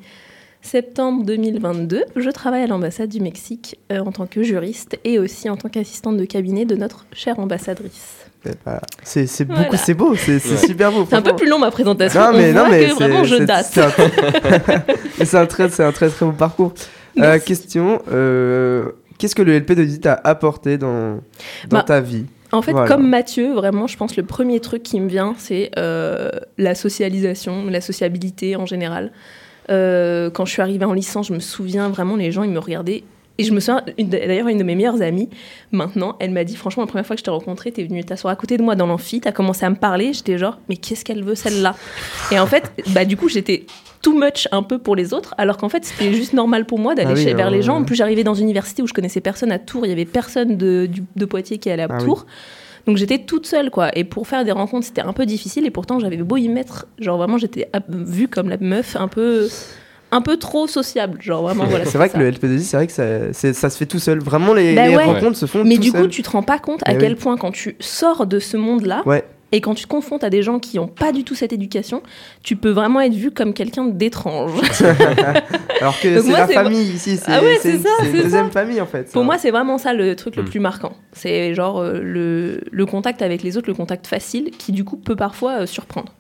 septembre 0.62 1.24
2022, 1.25 2.04
je 2.16 2.30
travaille 2.30 2.63
à 2.63 2.68
l'ambassade 2.68 3.10
du 3.10 3.19
Mexique 3.19 3.80
euh, 3.92 4.00
en 4.00 4.12
tant 4.12 4.28
que 4.28 4.44
juriste 4.44 5.00
et 5.04 5.18
aussi 5.19 5.50
en 5.50 5.57
tant 5.57 5.69
qu'assistante 5.69 6.18
de 6.18 6.25
cabinet 6.25 6.66
de 6.66 6.75
notre 6.75 7.06
chère 7.13 7.40
ambassadrice. 7.40 8.18
C'est 8.44 8.60
pas- 8.60 8.81
C'est 9.04 9.25
c'est 9.25 9.44
Voilà. 9.46 9.63
beaucoup, 9.63 9.75
c'est 9.78 9.94
beau, 9.96 10.16
c'est 10.16 10.38
c'est 10.38 10.52
Ouais. 10.52 10.68
super 10.68 10.92
beau. 10.92 11.07
C'est 11.10 11.16
un 11.16 11.22
peu 11.24 11.36
plus 11.36 11.50
long 11.50 11.57
ma 11.57 11.72
présentation. 11.72 12.19
Non 12.31 12.38
mais 12.38 12.52
on 12.52 12.54
non 12.54 12.60
voit 12.62 12.69
mais 12.69 12.86
que 12.90 12.94
vraiment 12.94 13.24
c'est- 13.24 13.30
je 13.40 13.44
date. 13.44 13.66
C'est 13.72 13.81
un, 13.81 13.92
Mais 15.18 15.25
c'est 15.25 15.38
un 15.38 15.46
très 15.48 15.69
c'est 15.69 15.84
un 15.84 15.92
très 15.92 16.10
très 16.10 16.25
beau 16.28 16.31
parcours. 16.31 16.74
Euh, 17.18 17.40
question 17.40 18.02
euh, 18.12 18.92
qu'est-ce 19.18 19.36
que 19.36 19.42
le 19.42 19.60
LP2I 19.60 20.00
t'a 20.00 20.20
apporté 20.24 20.78
dans 20.78 21.16
dans 21.70 21.78
Bah, 21.78 21.84
ta 21.84 22.02
vie? 22.02 22.26
En 22.52 22.62
fait, 22.62 22.72
Voilà. 22.72 22.88
comme 22.88 23.10
Mathieu, 23.10 23.54
vraiment, 23.54 23.88
je 23.88 23.98
pense 23.98 24.16
le 24.16 24.24
premier 24.24 24.60
truc 24.60 24.84
qui 24.84 25.00
me 25.00 25.10
vient, 25.10 25.36
c'est 25.38 25.72
euh, 25.78 26.30
la 26.58 26.74
socialisation, 26.76 27.66
la 27.66 27.82
sociabilité 27.82 28.56
en 28.56 28.66
général. 28.66 29.12
Euh, 29.72 30.30
quand 30.30 30.46
je 30.46 30.52
suis 30.52 30.62
arrivée 30.62 30.86
en 30.86 30.94
licence, 30.94 31.28
je 31.28 31.34
me 31.34 31.40
souviens 31.40 31.90
vraiment, 31.90 32.16
les 32.16 32.32
gens, 32.32 32.44
ils 32.44 32.52
me 32.52 32.60
regardaient. 32.60 33.04
Et 33.38 33.44
je 33.44 33.52
me 33.52 33.60
souviens, 33.60 33.84
d'ailleurs, 33.98 34.48
une 34.48 34.60
de 34.60 34.64
mes 34.64 34.76
meilleures 34.76 35.02
amies, 35.02 35.28
maintenant, 35.74 36.16
elle 36.20 36.32
m'a 36.32 36.46
dit, 36.46 36.56
franchement, 36.56 36.84
la 36.84 36.88
première 36.88 37.06
fois 37.06 37.18
que 37.18 37.20
je 37.20 37.26
t'ai 37.26 37.32
rencontrée, 37.32 37.72
t'es 37.74 37.84
venue 37.84 38.02
t'asseoir 38.06 38.32
à 38.32 38.36
côté 38.38 38.56
de 38.58 38.64
moi 38.64 38.76
dans 38.76 38.88
l'amphi, 38.88 39.20
t'as 39.20 39.34
commencé 39.34 39.66
à 39.66 39.70
me 39.70 39.76
parler, 39.76 40.14
j'étais 40.14 40.38
genre, 40.38 40.58
mais 40.70 40.78
qu'est-ce 40.78 41.04
qu'elle 41.04 41.22
veut 41.24 41.36
celle-là? 41.36 41.76
Et 42.32 42.40
en 42.40 42.46
fait, 42.48 42.72
bah, 42.94 43.04
du 43.04 43.18
coup, 43.18 43.28
j'étais 43.28 43.66
too 44.06 44.13
much 44.18 44.48
un 44.52 44.62
peu 44.63 44.78
pour 44.78 44.96
les 44.96 45.13
autres, 45.13 45.34
alors 45.38 45.57
qu'en 45.57 45.69
fait, 45.69 45.83
c'était 45.83 46.14
juste 46.14 46.33
normal 46.33 46.66
pour 46.66 46.78
moi 46.80 46.94
d'aller 46.95 47.09
Ah 47.12 47.16
oui, 47.18 47.24
chez- 47.24 47.33
vers 47.33 47.47
euh, 47.47 47.52
les 47.52 47.62
gens. 47.64 47.78
En 47.78 47.83
plus, 47.83 47.95
j'arrivais 47.95 48.24
dans 48.24 48.35
une 48.35 48.44
université 48.45 48.83
où 48.83 48.88
je 48.88 48.94
connaissais 48.94 49.19
personne 49.21 49.52
à 49.52 49.57
Tours, 49.59 49.85
il 49.85 49.90
y 49.90 49.92
avait 49.92 50.06
personne 50.06 50.57
de, 50.57 50.85
du- 50.85 51.04
de 51.16 51.26
Poitiers 51.26 51.57
qui 51.57 51.69
allait 51.71 51.83
à 51.83 51.88
Ah 51.90 51.97
oui. 52.00 52.06
Tours. 52.06 52.26
Donc 52.88 52.97
j'étais 52.97 53.18
toute 53.18 53.47
seule, 53.47 53.71
quoi. 53.71 53.90
Et 53.97 54.04
pour 54.04 54.28
faire 54.28 54.45
des 54.45 54.52
rencontres, 54.52 54.85
c'était 54.85 55.02
un 55.02 55.12
peu 55.14 55.26
difficile. 55.26 55.66
Et 55.66 55.71
pourtant, 55.71 56.00
j'avais 56.00 56.18
beau 56.18 56.38
y 56.38 56.47
mettre. 56.50 56.85
Genre 57.00 57.18
vraiment, 57.18 57.40
j'étais 57.40 57.68
vue 57.90 58.28
comme 58.28 58.47
la 58.47 58.57
meuf 58.57 58.95
un 58.95 59.07
peu, 59.07 59.47
un 60.12 60.21
peu 60.21 60.38
trop 60.38 60.68
sociable. 60.68 61.18
Genre 61.19 61.42
vraiment, 61.42 61.64
voilà. 61.66 61.85
C'est 61.85 61.97
vrai 61.97 62.09
ça. 62.09 62.19
que 62.19 62.24
le 62.24 62.30
LP2I, 62.31 62.59
c'est 62.59 62.78
vrai 62.78 62.85
que 62.85 62.94
ça, 62.94 63.54
ça 63.54 63.69
se 63.71 63.78
fait 63.78 63.88
tout 63.88 63.97
seul. 63.97 64.19
Vraiment, 64.19 64.54
les, 64.54 64.76
Bah 64.76 64.88
les 64.88 64.95
ouais. 64.95 65.04
rencontres 65.04 65.35
se 65.38 65.47
font 65.47 65.64
Mais 65.64 65.76
tout 65.78 65.81
du 65.81 65.92
coup, 65.94 65.97
seul. 65.97 66.09
tu 66.09 66.21
te 66.21 66.30
rends 66.30 66.44
pas 66.44 66.59
compte 66.59 66.81
à 66.88 66.94
Eh 66.94 66.97
quel 67.00 67.14
oui. 67.14 67.18
point, 67.19 67.38
quand 67.38 67.50
tu 67.52 67.76
sors 67.80 68.28
de 68.28 68.38
ce 68.38 68.56
monde-là, 68.56 69.02
Ouais. 69.07 69.24
Et 69.52 69.61
quand 69.61 69.75
tu 69.75 69.83
te 69.83 69.90
confrontes 69.90 70.23
à 70.23 70.30
des 70.30 70.42
gens 70.44 70.59
qui 70.59 70.78
n'ont 70.78 70.87
pas 70.87 71.11
du 71.11 71.23
tout 71.23 71.35
cette 71.35 71.54
éducation, 71.54 72.02
tu 72.44 72.56
peux 72.56 72.71
vraiment 72.71 72.99
être 73.02 73.14
vu 73.14 73.31
comme 73.31 73.54
quelqu'un 73.54 73.85
d'étrange. 73.85 74.52
Alors 75.81 75.99
que 75.99 76.21
c'est 76.21 76.31
la 76.31 76.47
famille 76.47 76.81
ici. 76.94 77.19
Ah 77.28 77.42
ouais, 77.42 77.57
c'est 77.61 77.78
ça, 77.80 77.90
c'est 78.02 78.11
deuxième 78.11 78.52
famille 78.52 78.81
en 78.81 78.85
fait. 78.85 79.11
Pour 79.11 79.23
moi, 79.23 79.37
c'est 79.37 79.52
vraiment 79.52 79.78
ça 79.78 79.94
le 79.94 80.16
truc 80.16 80.35
le 80.35 80.44
Mm. 80.44 80.49
plus 80.49 80.59
marquant. 80.59 80.94
C'est 81.14 81.54
genre 81.54 81.80
euh, 81.80 81.99
le, 82.02 82.61
le 82.71 82.85
contact 82.85 83.21
avec 83.21 83.44
les 83.44 83.57
autres, 83.57 83.68
le 83.68 83.73
contact 83.75 84.07
facile, 84.07 84.52
qui 84.52 84.71
du 84.71 84.83
coup 84.83 84.97
peut 84.97 85.16
parfois 85.16 85.61
euh, 85.61 85.66
surprendre. 85.66 86.11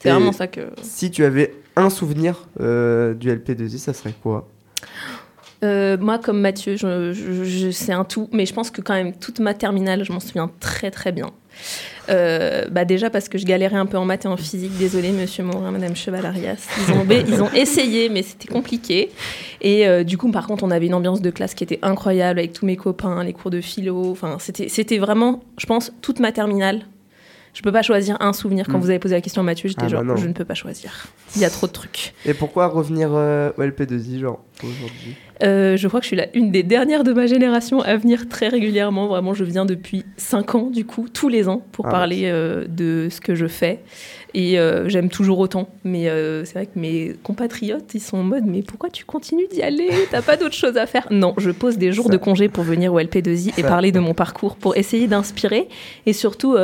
C'est 0.00 0.10
vraiment 0.10 0.32
ça 0.32 0.46
que. 0.46 0.60
si 0.82 1.10
tu 1.10 1.24
avais 1.24 1.52
un 1.76 1.90
souvenir 1.90 2.46
euh, 2.60 3.14
du 3.14 3.30
LP2I, 3.30 3.78
ça 3.78 3.92
serait 3.92 4.14
quoi? 4.22 4.48
Euh, 5.64 5.96
moi, 5.98 6.18
comme 6.18 6.40
Mathieu, 6.40 6.76
je, 6.76 7.12
je- 7.12 7.44
je- 7.44 7.70
c'est 7.70 7.92
un 7.92 8.04
tout, 8.04 8.28
mais 8.32 8.46
je 8.46 8.54
pense 8.54 8.70
que 8.70 8.80
quand 8.80 8.94
même 8.94 9.12
toute 9.12 9.40
ma 9.40 9.54
terminale, 9.54 10.04
je 10.04 10.12
m'en 10.12 10.20
souviens 10.20 10.50
très 10.60 10.90
très 10.92 11.10
bien. 11.10 11.30
Euh, 12.08 12.66
bah 12.70 12.84
déjà 12.84 13.10
parce 13.10 13.28
que 13.28 13.36
je 13.36 13.44
galérais 13.44 13.76
un 13.76 13.84
peu 13.86 13.98
en 13.98 14.04
maths 14.04 14.24
et 14.24 14.28
en 14.28 14.36
physique. 14.36 14.76
Désolée, 14.78 15.10
Monsieur 15.10 15.42
Morin, 15.42 15.72
Madame 15.72 15.96
Cheval-Arias. 15.96 16.66
Ils 16.88 16.92
ont, 16.94 17.06
ils 17.26 17.42
ont 17.42 17.50
essayé, 17.52 18.08
mais 18.08 18.22
c'était 18.22 18.46
compliqué. 18.48 19.10
Et 19.60 19.86
euh, 19.88 20.04
du 20.04 20.16
coup, 20.16 20.30
par 20.30 20.46
contre, 20.46 20.62
on 20.62 20.70
avait 20.70 20.86
une 20.86 20.94
ambiance 20.94 21.20
de 21.20 21.30
classe 21.30 21.54
qui 21.54 21.64
était 21.64 21.80
incroyable 21.82 22.38
avec 22.38 22.52
tous 22.52 22.64
mes 22.64 22.76
copains, 22.76 23.24
les 23.24 23.32
cours 23.32 23.50
de 23.50 23.60
philo. 23.60 24.12
Enfin, 24.12 24.36
c'était, 24.38 24.68
c'était 24.68 24.98
vraiment, 24.98 25.42
je 25.58 25.66
pense, 25.66 25.92
toute 26.00 26.20
ma 26.20 26.30
terminale. 26.32 26.82
Je 27.54 27.62
peux 27.62 27.72
pas 27.72 27.82
choisir 27.82 28.16
un 28.20 28.32
souvenir. 28.32 28.66
Quand 28.68 28.78
Mm. 28.78 28.82
vous 28.82 28.90
avez 28.90 28.98
posé 29.00 29.14
la 29.16 29.20
question 29.20 29.42
à 29.42 29.44
Mathieu, 29.44 29.68
j'étais 29.68 29.80
Ah 29.82 29.86
bah 29.86 29.90
genre, 29.90 30.04
non. 30.04 30.16
je 30.16 30.28
ne 30.28 30.32
peux 30.32 30.44
pas 30.44 30.54
choisir. 30.54 31.08
Il 31.34 31.42
y 31.42 31.44
a 31.44 31.50
trop 31.50 31.66
de 31.66 31.72
trucs. 31.72 32.14
Et 32.24 32.32
pourquoi 32.34 32.68
revenir 32.68 33.10
euh, 33.12 33.50
au 33.58 33.62
LP2I, 33.62 34.20
genre, 34.20 34.44
aujourd'hui? 34.62 35.16
Euh, 35.42 35.76
je 35.76 35.86
crois 35.88 36.00
que 36.00 36.04
je 36.04 36.08
suis 36.08 36.16
la, 36.16 36.26
une 36.36 36.50
des 36.50 36.62
dernières 36.62 37.04
de 37.04 37.12
ma 37.12 37.26
génération 37.26 37.80
à 37.80 37.96
venir 37.96 38.28
très 38.28 38.48
régulièrement. 38.48 39.06
Vraiment, 39.06 39.34
je 39.34 39.44
viens 39.44 39.64
depuis 39.64 40.04
5 40.16 40.54
ans, 40.56 40.70
du 40.70 40.84
coup, 40.84 41.06
tous 41.12 41.28
les 41.28 41.48
ans, 41.48 41.62
pour 41.72 41.86
Ah, 41.86 41.90
parler 41.90 42.22
euh, 42.24 42.64
de 42.68 43.08
ce 43.10 43.20
que 43.20 43.34
je 43.34 43.46
fais. 43.46 43.80
Et 44.34 44.58
euh, 44.58 44.88
j'aime 44.88 45.08
toujours 45.08 45.38
autant. 45.38 45.68
Mais 45.84 46.04
c'est 46.44 46.52
vrai 46.54 46.66
que 46.66 46.78
mes 46.78 47.14
compatriotes, 47.22 47.94
ils 47.94 48.00
sont 48.00 48.18
en 48.18 48.22
mode 48.24 48.44
Mais 48.46 48.62
pourquoi 48.62 48.90
tu 48.90 49.04
continues 49.04 49.46
d'y 49.50 49.62
aller? 49.62 49.88
T'as 50.10 50.22
pas 50.22 50.36
d'autre 50.36 50.54
chose 50.54 50.76
à 50.76 50.86
faire? 50.86 51.06
Non, 51.10 51.34
je 51.38 51.50
pose 51.50 51.78
des 51.78 51.92
jours 51.92 52.06
Ça- 52.06 52.12
de 52.12 52.18
congé 52.18 52.48
pour 52.48 52.62
venir 52.64 52.92
au 52.92 52.98
LP2I 53.00 53.54
et 53.58 53.62
parler 53.62 53.90
de 53.92 54.00
mon 54.00 54.12
parcours, 54.14 54.56
pour 54.56 54.76
essayer 54.76 55.06
d'inspirer 55.06 55.68
et 56.04 56.12
surtout 56.12 56.56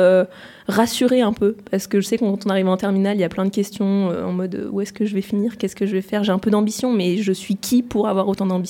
rassurer 0.67 1.21
un 1.21 1.33
peu. 1.33 1.55
Parce 1.71 1.87
que 1.87 2.01
je 2.01 2.05
sais 2.07 2.17
que 2.17 2.23
quand 2.23 2.45
on 2.45 2.49
arrive 2.49 2.67
en 2.67 2.77
terminale, 2.77 3.17
il 3.17 3.21
y 3.21 3.23
a 3.23 3.29
plein 3.29 3.45
de 3.45 3.49
questions 3.51 4.09
en 4.09 4.31
mode 4.31 4.67
Où 4.71 4.81
est-ce 4.81 4.93
que 4.93 5.05
je 5.05 5.15
vais 5.15 5.21
finir? 5.21 5.57
Qu'est-ce 5.57 5.75
que 5.75 5.85
je 5.87 5.93
vais 5.93 6.01
faire? 6.01 6.23
J'ai 6.23 6.31
un 6.31 6.39
peu 6.39 6.51
d'ambition, 6.51 6.91
mais 6.93 7.17
je 7.17 7.31
suis 7.31 7.55
qui 7.55 7.81
pour 7.81 8.07
avoir 8.07 8.27
autant 8.27 8.45
d'ambition? 8.45 8.64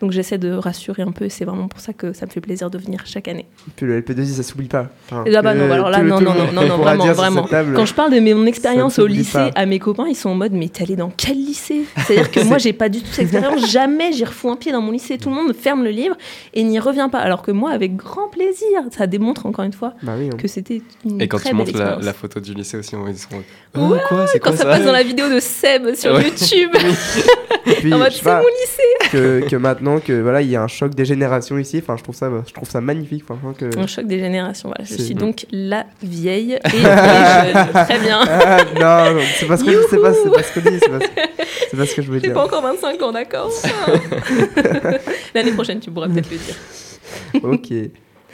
Donc 0.00 0.12
j'essaie 0.12 0.38
de 0.38 0.52
rassurer 0.52 1.02
un 1.02 1.10
peu 1.12 1.24
et 1.24 1.28
c'est 1.28 1.44
vraiment 1.44 1.68
pour 1.68 1.80
ça 1.80 1.92
que 1.92 2.12
ça 2.12 2.26
me 2.26 2.30
fait 2.30 2.40
plaisir 2.40 2.70
de 2.70 2.78
venir 2.78 3.02
chaque 3.04 3.28
année. 3.28 3.46
Puis 3.76 3.86
le 3.86 4.00
LP2I, 4.00 4.26
ça 4.36 4.42
s'oublie 4.42 4.68
pas. 4.68 4.86
Enfin, 5.06 5.24
Et 5.26 5.30
là, 5.30 5.42
bah 5.42 5.54
non, 5.54 5.70
alors 5.70 5.90
là, 5.90 6.02
non, 6.02 6.20
non, 6.20 6.32
non, 6.52 6.76
vraiment, 6.76 7.04
dire 7.04 7.14
vraiment. 7.14 7.42
table. 7.44 7.74
Quand 7.74 7.84
je 7.84 7.94
parle 7.94 8.12
de 8.12 8.20
mon 8.34 8.46
expérience 8.46 8.94
Ça 8.94 9.02
au 9.02 9.06
lycée 9.06 9.32
pas. 9.32 9.50
à 9.54 9.66
mes 9.66 9.78
copains, 9.78 10.06
ils 10.08 10.14
sont 10.14 10.30
en 10.30 10.34
mode 10.34 10.52
mais 10.52 10.68
t'es 10.68 10.84
allé 10.84 10.96
dans 10.96 11.10
quel 11.16 11.36
lycée? 11.36 11.82
C'est-à-dire 12.06 12.30
que 12.30 12.40
moi 12.44 12.58
j'ai 12.58 12.72
pas 12.72 12.88
du 12.88 13.00
tout 13.00 13.08
cette 13.10 13.24
expérience, 13.32 13.70
jamais 13.70 14.12
j'y 14.12 14.24
refous 14.24 14.50
un 14.50 14.56
pied 14.56 14.72
dans 14.72 14.80
mon 14.80 14.92
lycée. 14.92 15.18
Tout 15.18 15.30
le 15.30 15.34
monde 15.34 15.52
ferme 15.54 15.82
le 15.84 15.90
livre 15.90 16.16
et 16.54 16.62
n'y 16.62 16.78
revient 16.78 17.08
pas. 17.10 17.18
Alors 17.18 17.42
que 17.42 17.50
moi, 17.50 17.70
avec 17.72 17.96
grand 17.96 18.28
plaisir, 18.28 18.82
ça 18.96 19.06
démontre 19.06 19.46
encore 19.46 19.64
une 19.64 19.72
fois 19.72 19.94
Bah 20.02 20.12
oui, 20.18 20.28
hein. 20.32 20.36
que 20.36 20.46
c'était 20.48 20.82
une 21.04 21.20
Et 21.20 21.28
quand 21.28 21.38
très 21.38 21.50
tu 21.50 21.56
montres 21.56 21.76
la, 21.76 22.12
photo 22.12 22.40
du 22.40 22.54
lycée 22.54 22.76
aussi, 22.76 22.94
ils 23.08 23.18
sont. 23.18 23.28
Ouais, 23.36 23.42
Oh, 23.76 23.96
quoi, 24.08 24.26
c'est 24.26 24.38
Quand 24.38 24.50
quoi 24.50 24.58
ça 24.58 24.64
passe 24.64 24.84
dans 24.84 24.92
la 24.92 25.02
vidéo 25.02 25.28
de 25.28 25.40
Seb 25.40 25.94
sur 25.94 26.12
Ouais. 26.14 26.24
YouTube, 26.24 26.70
Et 27.66 27.92
en 27.92 27.98
mode 27.98 28.12
c'est 28.12 28.24
mon 28.24 28.38
lycée. 28.38 28.82
Que, 29.10 29.48
que 29.48 29.56
maintenant 29.56 29.98
que 30.00 30.12
voilà 30.20 30.42
il 30.42 30.48
y 30.50 30.56
a 30.56 30.62
un 30.62 30.66
choc 30.68 30.94
des 30.94 31.04
générations 31.04 31.58
ici 31.58 31.78
enfin 31.82 31.96
je 31.96 32.02
trouve 32.02 32.14
ça 32.14 32.30
je 32.46 32.52
trouve 32.52 32.68
ça 32.68 32.80
magnifique 32.80 33.24
franchement 33.24 33.52
que 33.52 33.76
Un 33.78 33.86
choc 33.86 34.06
des 34.06 34.18
générations. 34.18 34.68
Voilà, 34.68 34.84
je 34.84 35.02
suis 35.02 35.14
donc 35.14 35.46
la 35.50 35.86
vieille 36.02 36.52
et 36.52 36.58
les 36.76 36.82
jeunes. 36.82 37.72
Très 37.84 37.98
bien. 37.98 38.20
ah, 38.26 38.58
non, 38.74 39.14
non, 39.14 39.20
c'est 39.34 39.46
pas 39.46 39.56
ce 39.56 39.64
que 39.64 39.72
je- 39.72 39.78
c'est 39.90 40.00
pas, 40.00 40.12
c'est 40.14 40.30
pas 40.30 40.42
ce 40.42 40.52
que 40.52 40.60
je 40.60 40.68
dis 40.70 40.78
c'est 40.80 40.90
pas, 40.90 41.00
ce- 41.00 41.66
c'est 41.70 41.76
pas 41.76 41.86
ce 41.86 41.94
que 41.94 42.02
je 42.02 42.08
veux 42.10 42.18
J'ai 42.18 42.26
dire 42.28 42.34
pas 42.34 42.44
encore 42.44 42.62
25 42.62 43.02
ans, 43.02 43.12
d'accord 43.12 43.50
L'année 45.34 45.52
prochaine, 45.52 45.80
tu 45.80 45.90
pourras 45.90 46.08
peut-être 46.08 46.30
le 46.30 46.36
dire. 46.38 47.42
ok 47.42 47.90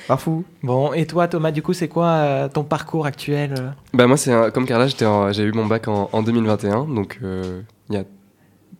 Parfou 0.06 0.44
Bon, 0.62 0.92
et 0.92 1.06
toi, 1.06 1.28
Thomas, 1.28 1.50
du 1.50 1.62
coup, 1.62 1.72
c'est 1.72 1.88
quoi 1.88 2.06
euh, 2.08 2.48
ton 2.48 2.62
parcours 2.62 3.06
actuel? 3.06 3.72
Bah, 3.94 4.06
moi, 4.06 4.18
c'est 4.18 4.32
comme 4.52 4.66
Carla, 4.66 4.86
j'ai 5.32 5.42
eu 5.44 5.52
mon 5.52 5.64
bac 5.64 5.88
en, 5.88 6.10
en 6.12 6.22
2021, 6.22 6.84
donc 6.86 7.18
euh, 7.22 7.62
il 7.88 7.94
y 7.96 7.98
a 7.98 8.04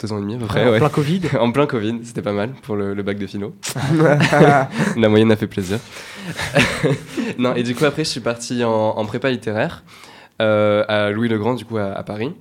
deux 0.00 0.12
ans 0.12 0.18
et 0.18 0.20
demi 0.20 0.34
à 0.34 0.38
peu 0.38 0.46
près. 0.46 0.66
En 0.66 0.70
ouais. 0.72 0.78
plein 0.78 0.88
Covid 0.88 1.20
en 1.40 1.52
plein 1.52 1.66
Covid, 1.66 2.00
c'était 2.02 2.22
pas 2.22 2.32
mal 2.32 2.50
pour 2.62 2.76
le, 2.76 2.94
le 2.94 3.02
bac 3.02 3.18
de 3.18 3.26
philo. 3.26 3.54
La 4.96 5.08
moyenne 5.08 5.32
a 5.32 5.36
fait 5.36 5.46
plaisir. 5.46 5.78
non, 7.38 7.54
et 7.54 7.62
du 7.62 7.74
coup, 7.74 7.84
après, 7.84 8.04
je 8.04 8.10
suis 8.10 8.20
parti 8.20 8.64
en, 8.64 8.70
en 8.70 9.04
prépa 9.04 9.30
littéraire 9.30 9.84
euh, 10.42 10.84
à 10.88 11.10
Louis-le-Grand, 11.10 11.54
du 11.54 11.64
coup, 11.64 11.76
à, 11.76 11.92
à 11.92 12.02
Paris. 12.02 12.32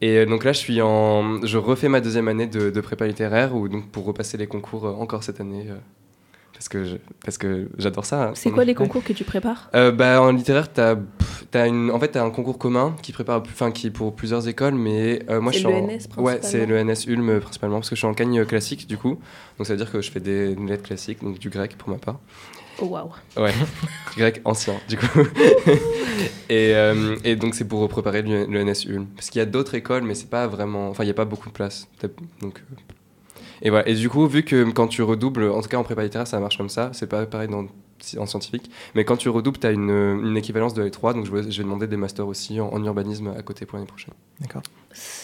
Et 0.00 0.18
euh, 0.18 0.26
donc 0.26 0.44
là, 0.44 0.52
je 0.52 0.58
suis 0.58 0.80
en, 0.80 1.44
je 1.44 1.58
refais 1.58 1.88
ma 1.88 2.00
deuxième 2.00 2.28
année 2.28 2.46
de, 2.46 2.70
de 2.70 2.80
prépa 2.80 3.06
littéraire, 3.06 3.54
ou 3.54 3.68
donc 3.68 3.90
pour 3.90 4.04
repasser 4.04 4.36
les 4.38 4.46
concours 4.46 4.86
euh, 4.86 4.92
encore 4.92 5.22
cette 5.22 5.40
année, 5.40 5.66
euh, 5.68 5.76
parce 6.60 6.68
que 6.68 6.84
je- 6.84 6.96
parce 7.24 7.38
que 7.38 7.70
j'adore 7.78 8.04
ça. 8.04 8.24
hein. 8.24 8.32
C'est 8.34 8.50
quoi 8.50 8.66
les 8.66 8.74
concours 8.74 9.02
que 9.02 9.14
tu 9.14 9.24
prépares? 9.24 9.70
Euh, 9.74 9.90
bah, 9.92 10.20
en 10.20 10.30
littéraire, 10.30 10.70
t'as, 10.70 10.94
t'as 11.50 11.66
une, 11.66 11.90
en 11.90 11.98
fait, 11.98 12.08
t'as 12.08 12.22
un 12.22 12.28
concours 12.28 12.58
commun 12.58 12.94
qui 13.00 13.12
prépare, 13.12 13.40
enfin, 13.46 13.70
qui 13.70 13.86
est 13.86 13.90
pour 13.90 14.14
plusieurs 14.14 14.46
écoles, 14.46 14.74
mais 14.74 15.22
euh, 15.30 15.40
moi, 15.40 15.52
C'est 15.52 15.60
je 15.60 15.66
suis 15.66 15.74
en- 15.74 15.84
Ouais, 15.86 15.96
c'est 15.98 16.08
principalement 16.10 16.84
l'ENS 16.84 17.06
Ulm 17.06 17.30
euh, 17.30 17.40
principalement, 17.40 17.76
parce 17.78 17.88
que 17.88 17.96
je 17.96 18.00
suis 18.00 18.06
en 18.06 18.12
cagne 18.12 18.44
classique, 18.44 18.86
du 18.86 18.98
coup. 18.98 19.18
Donc, 19.56 19.66
ça 19.66 19.72
veut 19.72 19.78
dire 19.78 19.90
que 19.90 20.02
je 20.02 20.10
fais 20.10 20.20
des 20.20 20.54
lettres 20.54 20.82
classiques, 20.82 21.22
donc 21.24 21.38
du 21.38 21.48
grec 21.48 21.78
pour 21.78 21.88
ma 21.88 21.96
part. 21.96 22.18
Oh 22.78 22.84
waouh. 22.84 23.08
Ouais, 23.38 23.54
grec 24.18 24.42
ancien, 24.44 24.74
du 24.86 24.98
coup. 24.98 25.06
et, 26.50 26.74
euh, 26.74 27.16
et 27.24 27.36
donc, 27.36 27.54
c'est 27.54 27.66
pour 27.66 27.88
préparer 27.88 28.20
l'U- 28.20 28.46
l'ENS 28.46 28.84
Ulm. 28.86 29.06
Parce 29.16 29.30
qu'il 29.30 29.38
y 29.38 29.42
a 29.42 29.46
d'autres 29.46 29.74
écoles, 29.76 30.02
mais 30.02 30.14
c'est 30.14 30.28
pas 30.28 30.46
vraiment. 30.46 30.90
Enfin, 30.90 31.04
il 31.04 31.06
n'y 31.06 31.10
a 31.10 31.14
pas 31.14 31.24
beaucoup 31.24 31.48
de 31.48 31.54
place. 31.54 31.88
Donc, 32.42 32.62
et 33.62 33.70
voilà. 33.70 33.88
Et 33.88 33.94
du 33.94 34.08
coup, 34.08 34.26
vu 34.26 34.42
que 34.42 34.70
quand 34.70 34.86
tu 34.88 35.02
redoubles, 35.02 35.44
en 35.50 35.60
tout 35.62 35.68
cas 35.68 35.76
en 35.78 35.82
prépa 35.84 36.02
littéraire, 36.02 36.26
ça 36.26 36.38
marche 36.40 36.56
comme 36.58 36.68
ça. 36.68 36.90
C'est 36.92 37.06
pas 37.08 37.26
pareil 37.26 37.48
dans, 37.48 37.66
en 38.18 38.26
scientifique. 38.26 38.70
Mais 38.94 39.04
quand 39.04 39.16
tu 39.16 39.28
redoubles, 39.28 39.58
tu 39.58 39.66
as 39.66 39.70
une, 39.72 39.90
une 39.90 40.36
équivalence 40.36 40.74
de 40.74 40.82
L3. 40.88 41.14
Donc, 41.14 41.26
je 41.26 41.30
vais, 41.32 41.50
je 41.50 41.58
vais 41.58 41.64
demander 41.64 41.86
des 41.86 41.96
masters 41.96 42.26
aussi 42.26 42.60
en, 42.60 42.68
en 42.72 42.84
urbanisme 42.84 43.32
à 43.36 43.42
côté 43.42 43.66
pour 43.66 43.76
l'année 43.76 43.86
prochaine. 43.88 44.14
D'accord. 44.40 44.62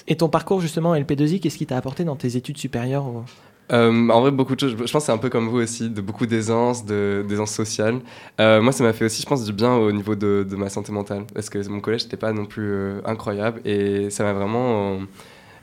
Et 0.08 0.16
ton 0.16 0.28
parcours, 0.28 0.60
justement, 0.60 0.94
LP2I, 0.94 1.40
qu'est-ce 1.40 1.56
qui 1.58 1.66
t'a 1.66 1.76
apporté 1.76 2.04
dans 2.04 2.16
tes 2.16 2.36
études 2.36 2.58
supérieures 2.58 3.06
ou- 3.06 3.24
Euh, 3.72 4.08
en 4.10 4.20
vrai, 4.20 4.30
beaucoup 4.30 4.54
de 4.54 4.60
choses. 4.60 4.72
Je 4.72 4.76
pense 4.76 4.92
que 4.92 5.00
c'est 5.00 5.10
un 5.12 5.18
peu 5.18 5.28
comme 5.28 5.48
vous 5.48 5.58
aussi, 5.58 5.90
de 5.90 6.00
beaucoup 6.00 6.26
d'aisance, 6.26 6.84
d'aisance 6.84 7.50
sociale. 7.50 7.98
Euh, 8.40 8.62
moi, 8.62 8.70
ça 8.70 8.84
m'a 8.84 8.92
fait 8.92 9.06
aussi, 9.06 9.22
je 9.22 9.26
pense, 9.26 9.44
du 9.44 9.52
bien 9.52 9.74
au 9.74 9.90
niveau 9.90 10.14
de, 10.14 10.46
de 10.48 10.54
ma 10.56 10.68
santé 10.68 10.92
mentale. 10.92 11.24
Parce 11.34 11.50
que 11.50 11.66
mon 11.68 11.80
collège 11.80 12.04
n'était 12.04 12.16
pas 12.16 12.32
non 12.32 12.46
plus 12.46 12.62
euh, 12.70 13.00
incroyable. 13.04 13.60
Et 13.64 14.08
ça 14.10 14.22
m'a 14.22 14.34
vraiment. 14.34 14.98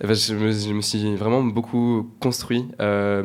Eh 0.01 0.07
ben, 0.07 0.15
je, 0.15 0.33
me, 0.73 0.81
suis 0.81 1.15
vraiment 1.15 1.43
beaucoup 1.43 2.09
construit 2.19 2.65
euh, 2.79 3.23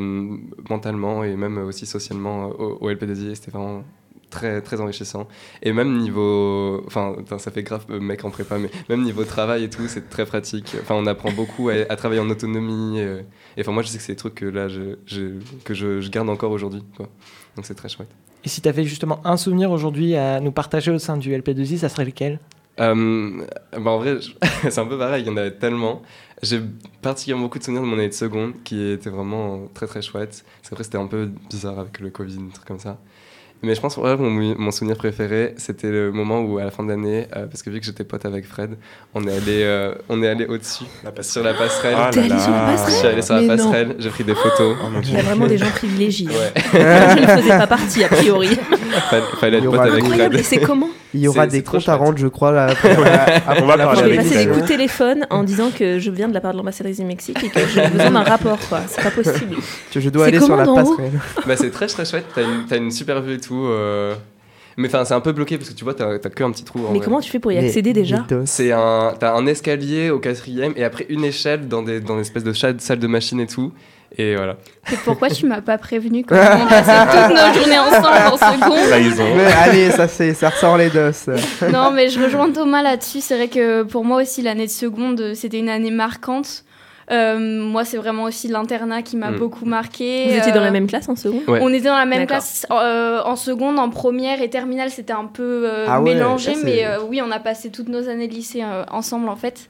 mentalement 0.68 1.24
et 1.24 1.36
même 1.36 1.58
aussi 1.58 1.86
socialement 1.86 2.48
euh, 2.48 2.52
au, 2.52 2.78
au 2.80 2.90
LP2I. 2.90 3.30
et 3.30 3.34
C'était 3.34 3.50
vraiment 3.50 3.84
très, 4.30 4.60
très 4.60 4.80
enrichissant. 4.80 5.26
Et 5.62 5.72
même 5.72 5.98
niveau. 5.98 6.82
Enfin, 6.86 7.16
ça 7.38 7.50
fait 7.50 7.62
grave 7.62 7.86
euh, 7.90 8.00
mec 8.00 8.24
en 8.24 8.30
prépa, 8.30 8.58
mais 8.58 8.70
même 8.88 9.02
niveau 9.02 9.24
travail 9.24 9.64
et 9.64 9.70
tout, 9.70 9.88
c'est 9.88 10.08
très 10.10 10.26
pratique. 10.26 10.76
Enfin, 10.80 10.94
on 10.94 11.06
apprend 11.06 11.32
beaucoup 11.32 11.68
à, 11.68 11.96
travailler 11.96 12.20
en 12.20 12.30
autonomie. 12.30 12.98
et 12.98 13.24
enfin, 13.60 13.72
moi, 13.72 13.82
je 13.82 13.88
sais 13.88 13.98
que 13.98 14.04
c'est 14.04 14.12
des 14.12 14.16
trucs 14.16 14.36
que 14.36 14.46
là, 14.46 14.68
je, 14.68 14.96
que 15.64 15.74
je, 15.74 16.00
je 16.00 16.10
garde 16.10 16.28
encore 16.28 16.52
aujourd'hui. 16.52 16.82
Donc, 16.98 17.08
c'est 17.64 17.74
très 17.74 17.88
chouette. 17.88 18.10
Et 18.44 18.48
si 18.48 18.60
t'avais 18.60 18.84
justement 18.84 19.20
un 19.26 19.36
souvenir 19.36 19.70
aujourd'hui 19.72 20.14
à 20.14 20.40
nous 20.40 20.52
partager 20.52 20.90
au 20.92 20.98
sein 20.98 21.16
du 21.16 21.32
LP2I, 21.32 21.78
ça 21.78 21.88
serait 21.88 22.04
lequel? 22.04 22.38
Euh, 22.80 23.30
bah, 23.78 23.90
en 23.92 23.98
vrai, 23.98 24.16
je- 24.20 24.30
c'est 24.70 24.78
un 24.80 24.86
peu 24.86 24.98
pareil, 24.98 25.22
il 25.24 25.26
y 25.26 25.30
en 25.30 25.36
avait 25.36 25.52
tellement. 25.52 26.02
J'ai 26.42 26.60
particulièrement 27.02 27.44
beaucoup 27.46 27.58
de 27.58 27.64
souvenirs 27.64 27.82
de 27.82 27.86
mon 27.88 27.94
année 27.98 28.08
de 28.08 28.14
seconde 28.14 28.52
qui 28.64 28.90
était 28.92 29.10
vraiment 29.10 29.68
très 29.74 29.86
très 29.86 30.02
chouette. 30.02 30.44
Parce 30.60 30.68
qu'après, 30.70 30.84
c'était 30.84 30.98
un 30.98 31.06
peu 31.06 31.28
bizarre 31.50 31.78
avec 31.80 31.98
le 32.00 32.10
Covid, 32.10 32.36
un 32.38 32.50
truc 32.52 32.66
comme 32.66 32.78
ça. 32.78 32.98
Mais 33.60 33.74
je 33.74 33.80
pense 33.80 33.96
que 33.96 34.00
mon, 34.16 34.30
mon 34.56 34.70
souvenir 34.70 34.96
préféré, 34.96 35.54
c'était 35.56 35.90
le 35.90 36.12
moment 36.12 36.42
où, 36.42 36.58
à 36.58 36.64
la 36.64 36.70
fin 36.70 36.84
de 36.84 36.90
l'année, 36.90 37.26
euh, 37.34 37.46
parce 37.48 37.64
que 37.64 37.70
vu 37.70 37.80
que 37.80 37.86
j'étais 37.86 38.04
pote 38.04 38.24
avec 38.24 38.46
Fred, 38.46 38.76
on 39.14 39.26
est 39.26 39.32
allé, 39.32 39.62
euh, 39.64 39.94
on 40.08 40.22
est 40.22 40.28
allé 40.28 40.46
au-dessus, 40.46 40.84
sur 41.22 41.42
la 41.42 41.54
passerelle. 41.54 41.96
Ah 41.98 42.10
T'es 42.12 42.28
là 42.28 42.36
allé 42.36 42.40
sur 42.44 42.52
la 42.52 42.56
là. 42.56 42.76
Je 42.76 42.76
suis 42.76 42.84
passerelle 42.84 43.12
allé 43.14 43.22
sur 43.22 43.34
la 43.34 43.40
Mais 43.40 43.48
passerelle, 43.48 43.96
j'ai 43.98 44.10
pris 44.10 44.22
des 44.22 44.34
photos. 44.36 44.76
Oh 44.80 44.86
Il 45.02 45.12
y 45.12 45.16
a 45.16 45.22
vraiment 45.22 45.48
des 45.48 45.58
gens 45.58 45.70
privilégiés. 45.70 46.28
Ouais, 46.28 46.52
je 46.72 47.20
ne 47.20 47.26
faisais 47.26 47.48
pas 47.48 47.66
partie, 47.66 48.04
a 48.04 48.08
priori. 48.08 48.50
fallait, 49.10 49.22
fallait 49.40 49.58
Il 49.58 49.64
y 49.64 49.66
être 49.66 49.70
pote 49.72 49.80
avec 49.80 50.04
Incroyable. 50.04 50.36
Et 50.36 50.42
Fred. 50.44 50.60
c'est 50.60 50.64
comment 50.64 50.90
il 51.18 51.22
y 51.24 51.28
aura 51.28 51.46
des 51.46 51.62
comptes 51.62 51.88
à 51.88 51.96
rendre 51.96 52.18
je 52.18 52.26
crois 52.26 52.52
là, 52.52 52.66
après, 52.70 52.90
après 52.92 53.62
On 53.62 53.66
va 53.66 53.76
parler 53.76 54.00
Je 54.02 54.08
vais 54.08 54.16
passer 54.16 54.44
des 54.46 54.50
coups 54.50 54.62
de 54.62 54.66
téléphone 54.68 55.26
en 55.30 55.42
disant 55.44 55.70
que 55.76 55.98
je 55.98 56.10
viens 56.10 56.28
de 56.28 56.34
la 56.34 56.40
part 56.40 56.52
de 56.52 56.56
l'ambassadrice 56.58 56.98
du 56.98 57.04
Mexique 57.04 57.42
et 57.44 57.48
que 57.50 57.60
j'ai 57.74 57.86
besoin 57.88 58.10
d'un 58.10 58.22
rapport, 58.22 58.58
quoi. 58.68 58.80
C'est 58.88 59.02
pas 59.02 59.10
possible. 59.10 59.56
Que 59.92 60.00
je 60.00 60.08
dois 60.10 60.26
aller 60.26 60.40
sur 60.40 60.56
la 60.56 60.64
passerelle 60.64 61.12
Bah, 61.46 61.56
c'est 61.56 61.70
très 61.70 61.86
très 61.86 62.04
chouette, 62.04 62.26
t'as 62.34 62.42
une, 62.78 62.84
une 62.84 62.90
super 62.90 63.20
vue 63.20 63.34
et 63.34 63.38
tout. 63.40 63.66
euh, 63.66 64.14
Mais 64.76 64.88
enfin, 64.88 65.04
c'est 65.04 65.14
un 65.14 65.20
peu 65.20 65.32
bloqué 65.32 65.58
parce 65.58 65.70
que 65.70 65.74
tu 65.74 65.84
vois, 65.84 65.94
t'as 65.94 66.18
que 66.18 66.44
un 66.44 66.50
petit 66.52 66.64
trou. 66.64 66.78
en 66.86 66.92
Mais 66.92 66.98
vrai. 66.98 67.04
comment 67.04 67.20
tu 67.20 67.30
fais 67.30 67.38
pour 67.40 67.50
y 67.52 67.58
accéder 67.58 67.92
déjà 67.92 68.24
les. 68.28 68.46
C'est 68.46 68.72
un, 68.72 69.12
t'as 69.18 69.34
un 69.34 69.46
escalier 69.46 70.10
au 70.10 70.18
quatrième 70.20 70.72
et 70.76 70.84
après 70.84 71.06
une 71.08 71.24
échelle 71.24 71.66
dans 71.68 71.82
des, 71.82 72.00
dans 72.00 72.14
une 72.14 72.20
espèce 72.20 72.44
de 72.44 72.52
salle 72.52 72.98
de 72.98 73.06
machine 73.06 73.40
et 73.40 73.46
tout. 73.46 73.72
Et 74.16 74.36
voilà. 74.36 74.56
Pourquoi 75.04 75.28
tu 75.28 75.46
m'as 75.46 75.60
pas 75.60 75.76
prévenu 75.78 76.24
quand 76.24 76.34
on 76.62 76.66
passait 76.66 76.92
toutes 77.06 77.36
nos 77.36 77.60
journées 77.60 77.78
ensemble 77.78 78.32
en 78.32 78.36
seconde. 78.36 78.88
Trahison. 78.88 79.24
Mais 79.36 79.52
allez 79.52 79.90
ça, 79.90 80.08
c'est- 80.08 80.34
ça 80.34 80.48
ressort 80.48 80.78
les 80.78 80.88
dos 80.88 81.10
Non, 81.72 81.90
mais 81.90 82.08
je 82.08 82.18
rejoins 82.22 82.50
Thomas 82.50 82.82
là-dessus. 82.82 83.20
C'est 83.20 83.36
vrai 83.36 83.48
que 83.48 83.82
pour 83.82 84.04
moi 84.04 84.22
aussi, 84.22 84.40
l'année 84.42 84.66
de 84.66 84.70
seconde, 84.70 85.32
c'était 85.34 85.58
une 85.58 85.68
année 85.68 85.90
marquante. 85.90 86.64
Euh, 87.10 87.38
moi, 87.62 87.86
c'est 87.86 87.96
vraiment 87.96 88.24
aussi 88.24 88.48
l'internat 88.48 89.00
qui 89.02 89.16
m'a 89.16 89.30
Mm. 89.30 89.36
beaucoup 89.38 89.64
marqué. 89.64 90.26
Vous 90.28 90.36
étiez 90.36 90.52
dans 90.52 90.60
la 90.60 90.66
Euh, 90.68 90.72
même 90.72 90.86
classe 90.86 91.08
en 91.08 91.16
seconde? 91.16 91.40
Ouais. 91.48 91.58
On 91.62 91.72
était 91.72 91.88
dans 91.88 91.96
la 91.96 92.04
même 92.04 92.20
D'accord. 92.26 92.36
classe 92.44 92.66
euh, 92.70 93.20
en 93.24 93.34
seconde, 93.36 93.78
en 93.78 93.88
première 93.88 94.42
et 94.42 94.50
terminale, 94.50 94.90
c'était 94.90 95.14
un 95.14 95.24
peu 95.24 95.62
euh, 95.64 95.86
Ah 95.88 96.02
ouais, 96.02 96.12
mélangé, 96.14 96.54
ça, 96.54 96.60
mais 96.64 96.84
euh, 96.84 96.98
oui, 97.08 97.22
on 97.26 97.30
a 97.30 97.38
passé 97.38 97.70
toutes 97.70 97.88
nos 97.88 98.10
années 98.10 98.28
de 98.28 98.34
lycée 98.34 98.62
euh, 98.62 98.84
ensemble 98.90 99.28
en 99.30 99.36
fait. 99.36 99.68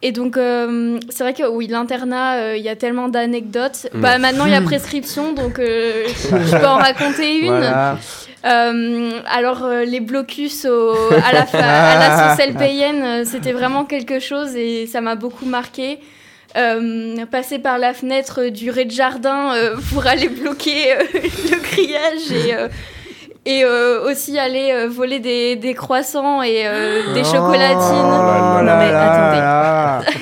Et 0.00 0.12
donc, 0.12 0.36
euh, 0.36 0.98
c'est 1.10 1.24
vrai 1.24 1.34
que 1.34 1.42
oui, 1.48 1.66
l'internat, 1.66 2.36
euh, 2.36 2.56
il 2.56 2.62
y 2.62 2.68
a 2.68 2.76
tellement 2.76 3.08
d'anecdotes. 3.08 3.88
Bah, 3.94 4.18
maintenant, 4.18 4.46
il 4.46 4.52
y 4.52 4.54
a 4.54 4.60
prescription, 4.62 5.32
donc 5.32 5.58
euh, 5.58 6.04
je 6.06 6.56
peux 6.56 6.66
en 6.66 6.76
raconter 6.76 7.38
une. 7.40 7.46
Voilà. 7.48 7.98
Euh, 8.44 9.10
alors, 9.28 9.64
euh, 9.64 9.84
les 9.84 9.98
blocus 9.98 10.64
au- 10.66 10.94
à, 11.24 11.32
la 11.32 11.44
fa- 11.44 11.58
à 11.58 11.98
la 11.98 12.36
sauce 12.36 12.46
LPN, 12.46 13.02
euh, 13.02 13.24
c'était 13.24 13.50
vraiment 13.52 13.84
quelque 13.84 14.20
chose 14.20 14.54
et 14.54 14.86
ça 14.86 15.00
m'a 15.00 15.16
beaucoup 15.16 15.46
marqué. 15.46 15.98
Euh, 16.56 17.26
passer 17.30 17.58
par 17.58 17.78
la 17.78 17.92
fenêtre 17.92 18.44
du 18.48 18.70
rez-de-jardin 18.70 19.52
euh, 19.54 19.76
pour 19.92 20.06
aller 20.06 20.28
bloquer 20.28 20.92
euh, 20.94 21.02
le 21.12 21.60
grillage 21.60 22.32
et, 22.32 22.54
euh, 22.54 22.68
et 23.46 23.62
euh, 23.64 24.04
aussi 24.10 24.38
aller 24.38 24.70
euh, 24.72 24.88
voler 24.88 25.20
des, 25.20 25.56
des 25.56 25.74
croissants 25.74 26.42
et 26.42 26.62
euh, 26.66 27.14
des 27.14 27.22
Oh 27.22 27.24
chocolatines. 27.24 27.78
là 27.78 28.62
Non, 28.62 28.76
mais 28.78 28.92
là 28.92 29.12
attendez. 29.12 29.38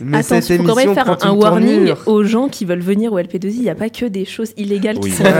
Mais 0.00 0.18
Attends, 0.18 0.40
cette 0.40 0.48
il 0.50 0.56
faut 0.58 0.62
quand 0.64 0.74
même 0.76 0.94
faire 0.94 1.16
un 1.22 1.30
warning 1.32 1.76
tournure. 1.86 2.02
aux 2.06 2.22
gens 2.24 2.48
qui 2.48 2.64
veulent 2.64 2.80
venir 2.80 3.12
au 3.12 3.18
LP2I. 3.18 3.50
Il 3.54 3.62
n'y 3.62 3.70
a 3.70 3.74
pas 3.74 3.88
que 3.88 4.06
des 4.06 4.24
choses 4.24 4.52
illégales 4.56 4.96
Oui. 5.02 5.10
qui 5.10 5.16
sont 5.16 5.24
la, 5.24 5.30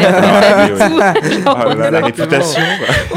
réputation. 2.01 2.63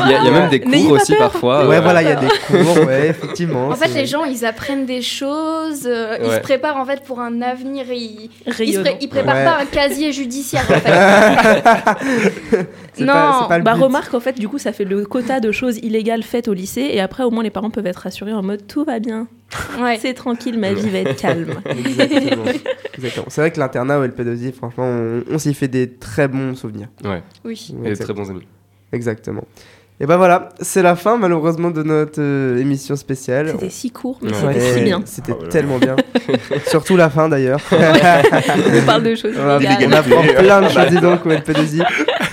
Il 0.06 0.12
y, 0.12 0.14
a- 0.14 0.20
il 0.20 0.26
y 0.26 0.28
a 0.28 0.32
même 0.32 0.50
des 0.50 0.60
cours 0.62 0.92
aussi 0.92 1.14
peur. 1.16 1.32
parfois. 1.32 1.68
Ouais, 1.68 1.80
voilà, 1.82 2.02
il 2.02 2.10
y 2.10 2.12
a 2.12 2.16
des 2.16 2.28
cours, 2.48 2.78
ouais, 2.86 3.08
effectivement. 3.10 3.70
En 3.70 3.76
fait, 3.76 3.94
les 3.94 4.06
gens, 4.06 4.24
ils 4.26 4.46
apprennent 4.46 4.86
des 4.86 5.02
choses, 5.02 5.86
euh, 5.86 6.18
ils 6.24 6.32
se 6.32 6.40
préparent 6.40 6.78
en 6.78 6.86
fait 6.86 7.04
pour 7.04 7.20
un 7.20 7.42
avenir, 7.42 7.86
ils, 7.92 8.30
ils, 8.60 8.80
pré- 8.82 8.98
préparent 9.10 9.36
Ouais. 9.36 9.46
pas 9.46 9.58
un 9.62 9.66
casier 9.66 10.12
judiciaire 10.12 10.64
en 10.70 10.74
fait. 10.80 10.92
c'est 12.94 13.04
non, 13.04 13.14
pas, 13.14 13.46
pas 13.50 13.60
Bah 13.60 13.74
but. 13.74 13.80
Remarque 14.10 14.14
en 14.16 14.20
fait 14.20 14.40
du 14.40 14.48
coup 14.48 14.58
ça 14.58 14.72
fait 14.74 14.86
le 14.86 15.06
quota 15.06 15.40
de 15.40 15.52
choses 15.52 15.78
illégales 15.78 16.24
faites 16.24 16.48
au 16.48 16.54
lycée 16.54 16.90
et 16.92 17.00
après 17.00 17.24
au 17.24 17.32
moins 17.32 17.44
les 17.44 17.50
parents 17.50 17.70
peuvent 17.70 17.86
être 17.88 17.98
rassurés 17.98 18.34
en 18.34 18.42
mode 18.44 18.66
tout 18.68 18.84
va 18.84 19.00
bien, 19.00 19.28
Ouais. 19.80 19.98
c'est 20.02 20.14
tranquille, 20.14 20.58
ma 20.60 20.74
vie 20.74 20.90
va 20.90 21.00
être 21.00 21.16
calme. 21.16 21.54
Exactement. 21.70 22.44
C'est 23.30 23.42
vrai 23.42 23.52
que 23.52 23.60
l'internat 23.60 24.00
au 24.00 24.06
LP2I, 24.06 24.52
franchement, 24.52 24.84
on, 24.86 25.24
on 25.32 25.38
s'y 25.38 25.54
fait 25.54 25.68
des 25.70 25.90
très 25.94 26.28
bons 26.28 26.54
souvenirs. 26.56 26.90
Ouais, 27.06 27.22
Oui. 27.46 27.74
et 27.86 27.90
des 27.92 27.96
très 27.98 28.14
bons 28.14 28.30
amis. 28.30 28.46
Exactement. 28.92 29.44
Et 30.00 30.06
ben 30.06 30.18
voilà, 30.18 30.50
c'est 30.62 30.84
la 30.84 30.96
fin 30.96 31.18
malheureusement 31.18 31.72
de 31.72 31.82
notre 31.82 32.22
euh, 32.22 32.60
émission 32.60 32.96
spéciale. 32.96 33.50
C'était 33.54 33.72
si 33.72 33.90
court 33.90 34.20
mais 34.22 34.30
Ouais. 34.32 34.54
c'était 34.54 34.74
si 34.78 34.84
bien. 34.84 35.02
C'était 35.06 35.32
Oh 35.36 35.42
là. 35.42 35.48
tellement 35.50 35.80
bien. 35.80 35.96
Surtout 36.68 36.96
la 36.98 37.10
fin 37.10 37.28
d'ailleurs. 37.30 37.60
On 37.72 38.86
parle 38.86 39.02
de 39.04 39.16
choses 39.16 39.34
On 39.36 39.42
on 39.58 39.92
apprend 39.94 40.22
plein 40.38 40.62
de 40.62 40.70
choses 40.70 40.90
dis 40.92 41.00
donc 41.02 41.26
au 41.26 41.30
LP2I. 41.30 41.84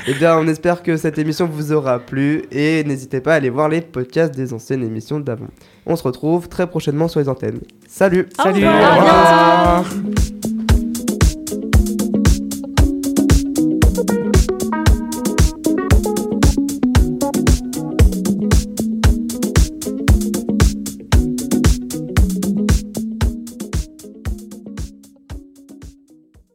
Et 0.06 0.12
bien, 0.12 0.36
on 0.36 0.46
espère 0.46 0.82
que 0.82 0.98
cette 0.98 1.18
émission 1.18 1.46
vous 1.50 1.72
aura 1.72 1.98
plu 1.98 2.42
et 2.52 2.84
n'hésitez 2.84 3.22
pas 3.22 3.32
à 3.32 3.36
aller 3.36 3.48
voir 3.48 3.70
les 3.70 3.80
podcasts 3.80 4.34
des 4.34 4.52
anciennes 4.52 4.82
émissions 4.84 5.18
d'avant. 5.18 5.46
On 5.86 5.96
se 5.96 6.02
retrouve 6.02 6.48
très 6.50 6.66
prochainement 6.66 7.08
sur 7.08 7.20
les 7.20 7.28
antennes. 7.30 7.60
Salut 7.88 8.28
Au 8.38 8.42
Salut. 8.42 8.66
revoir. 8.66 9.78
À 9.78 9.82
bientôt. 9.82 10.33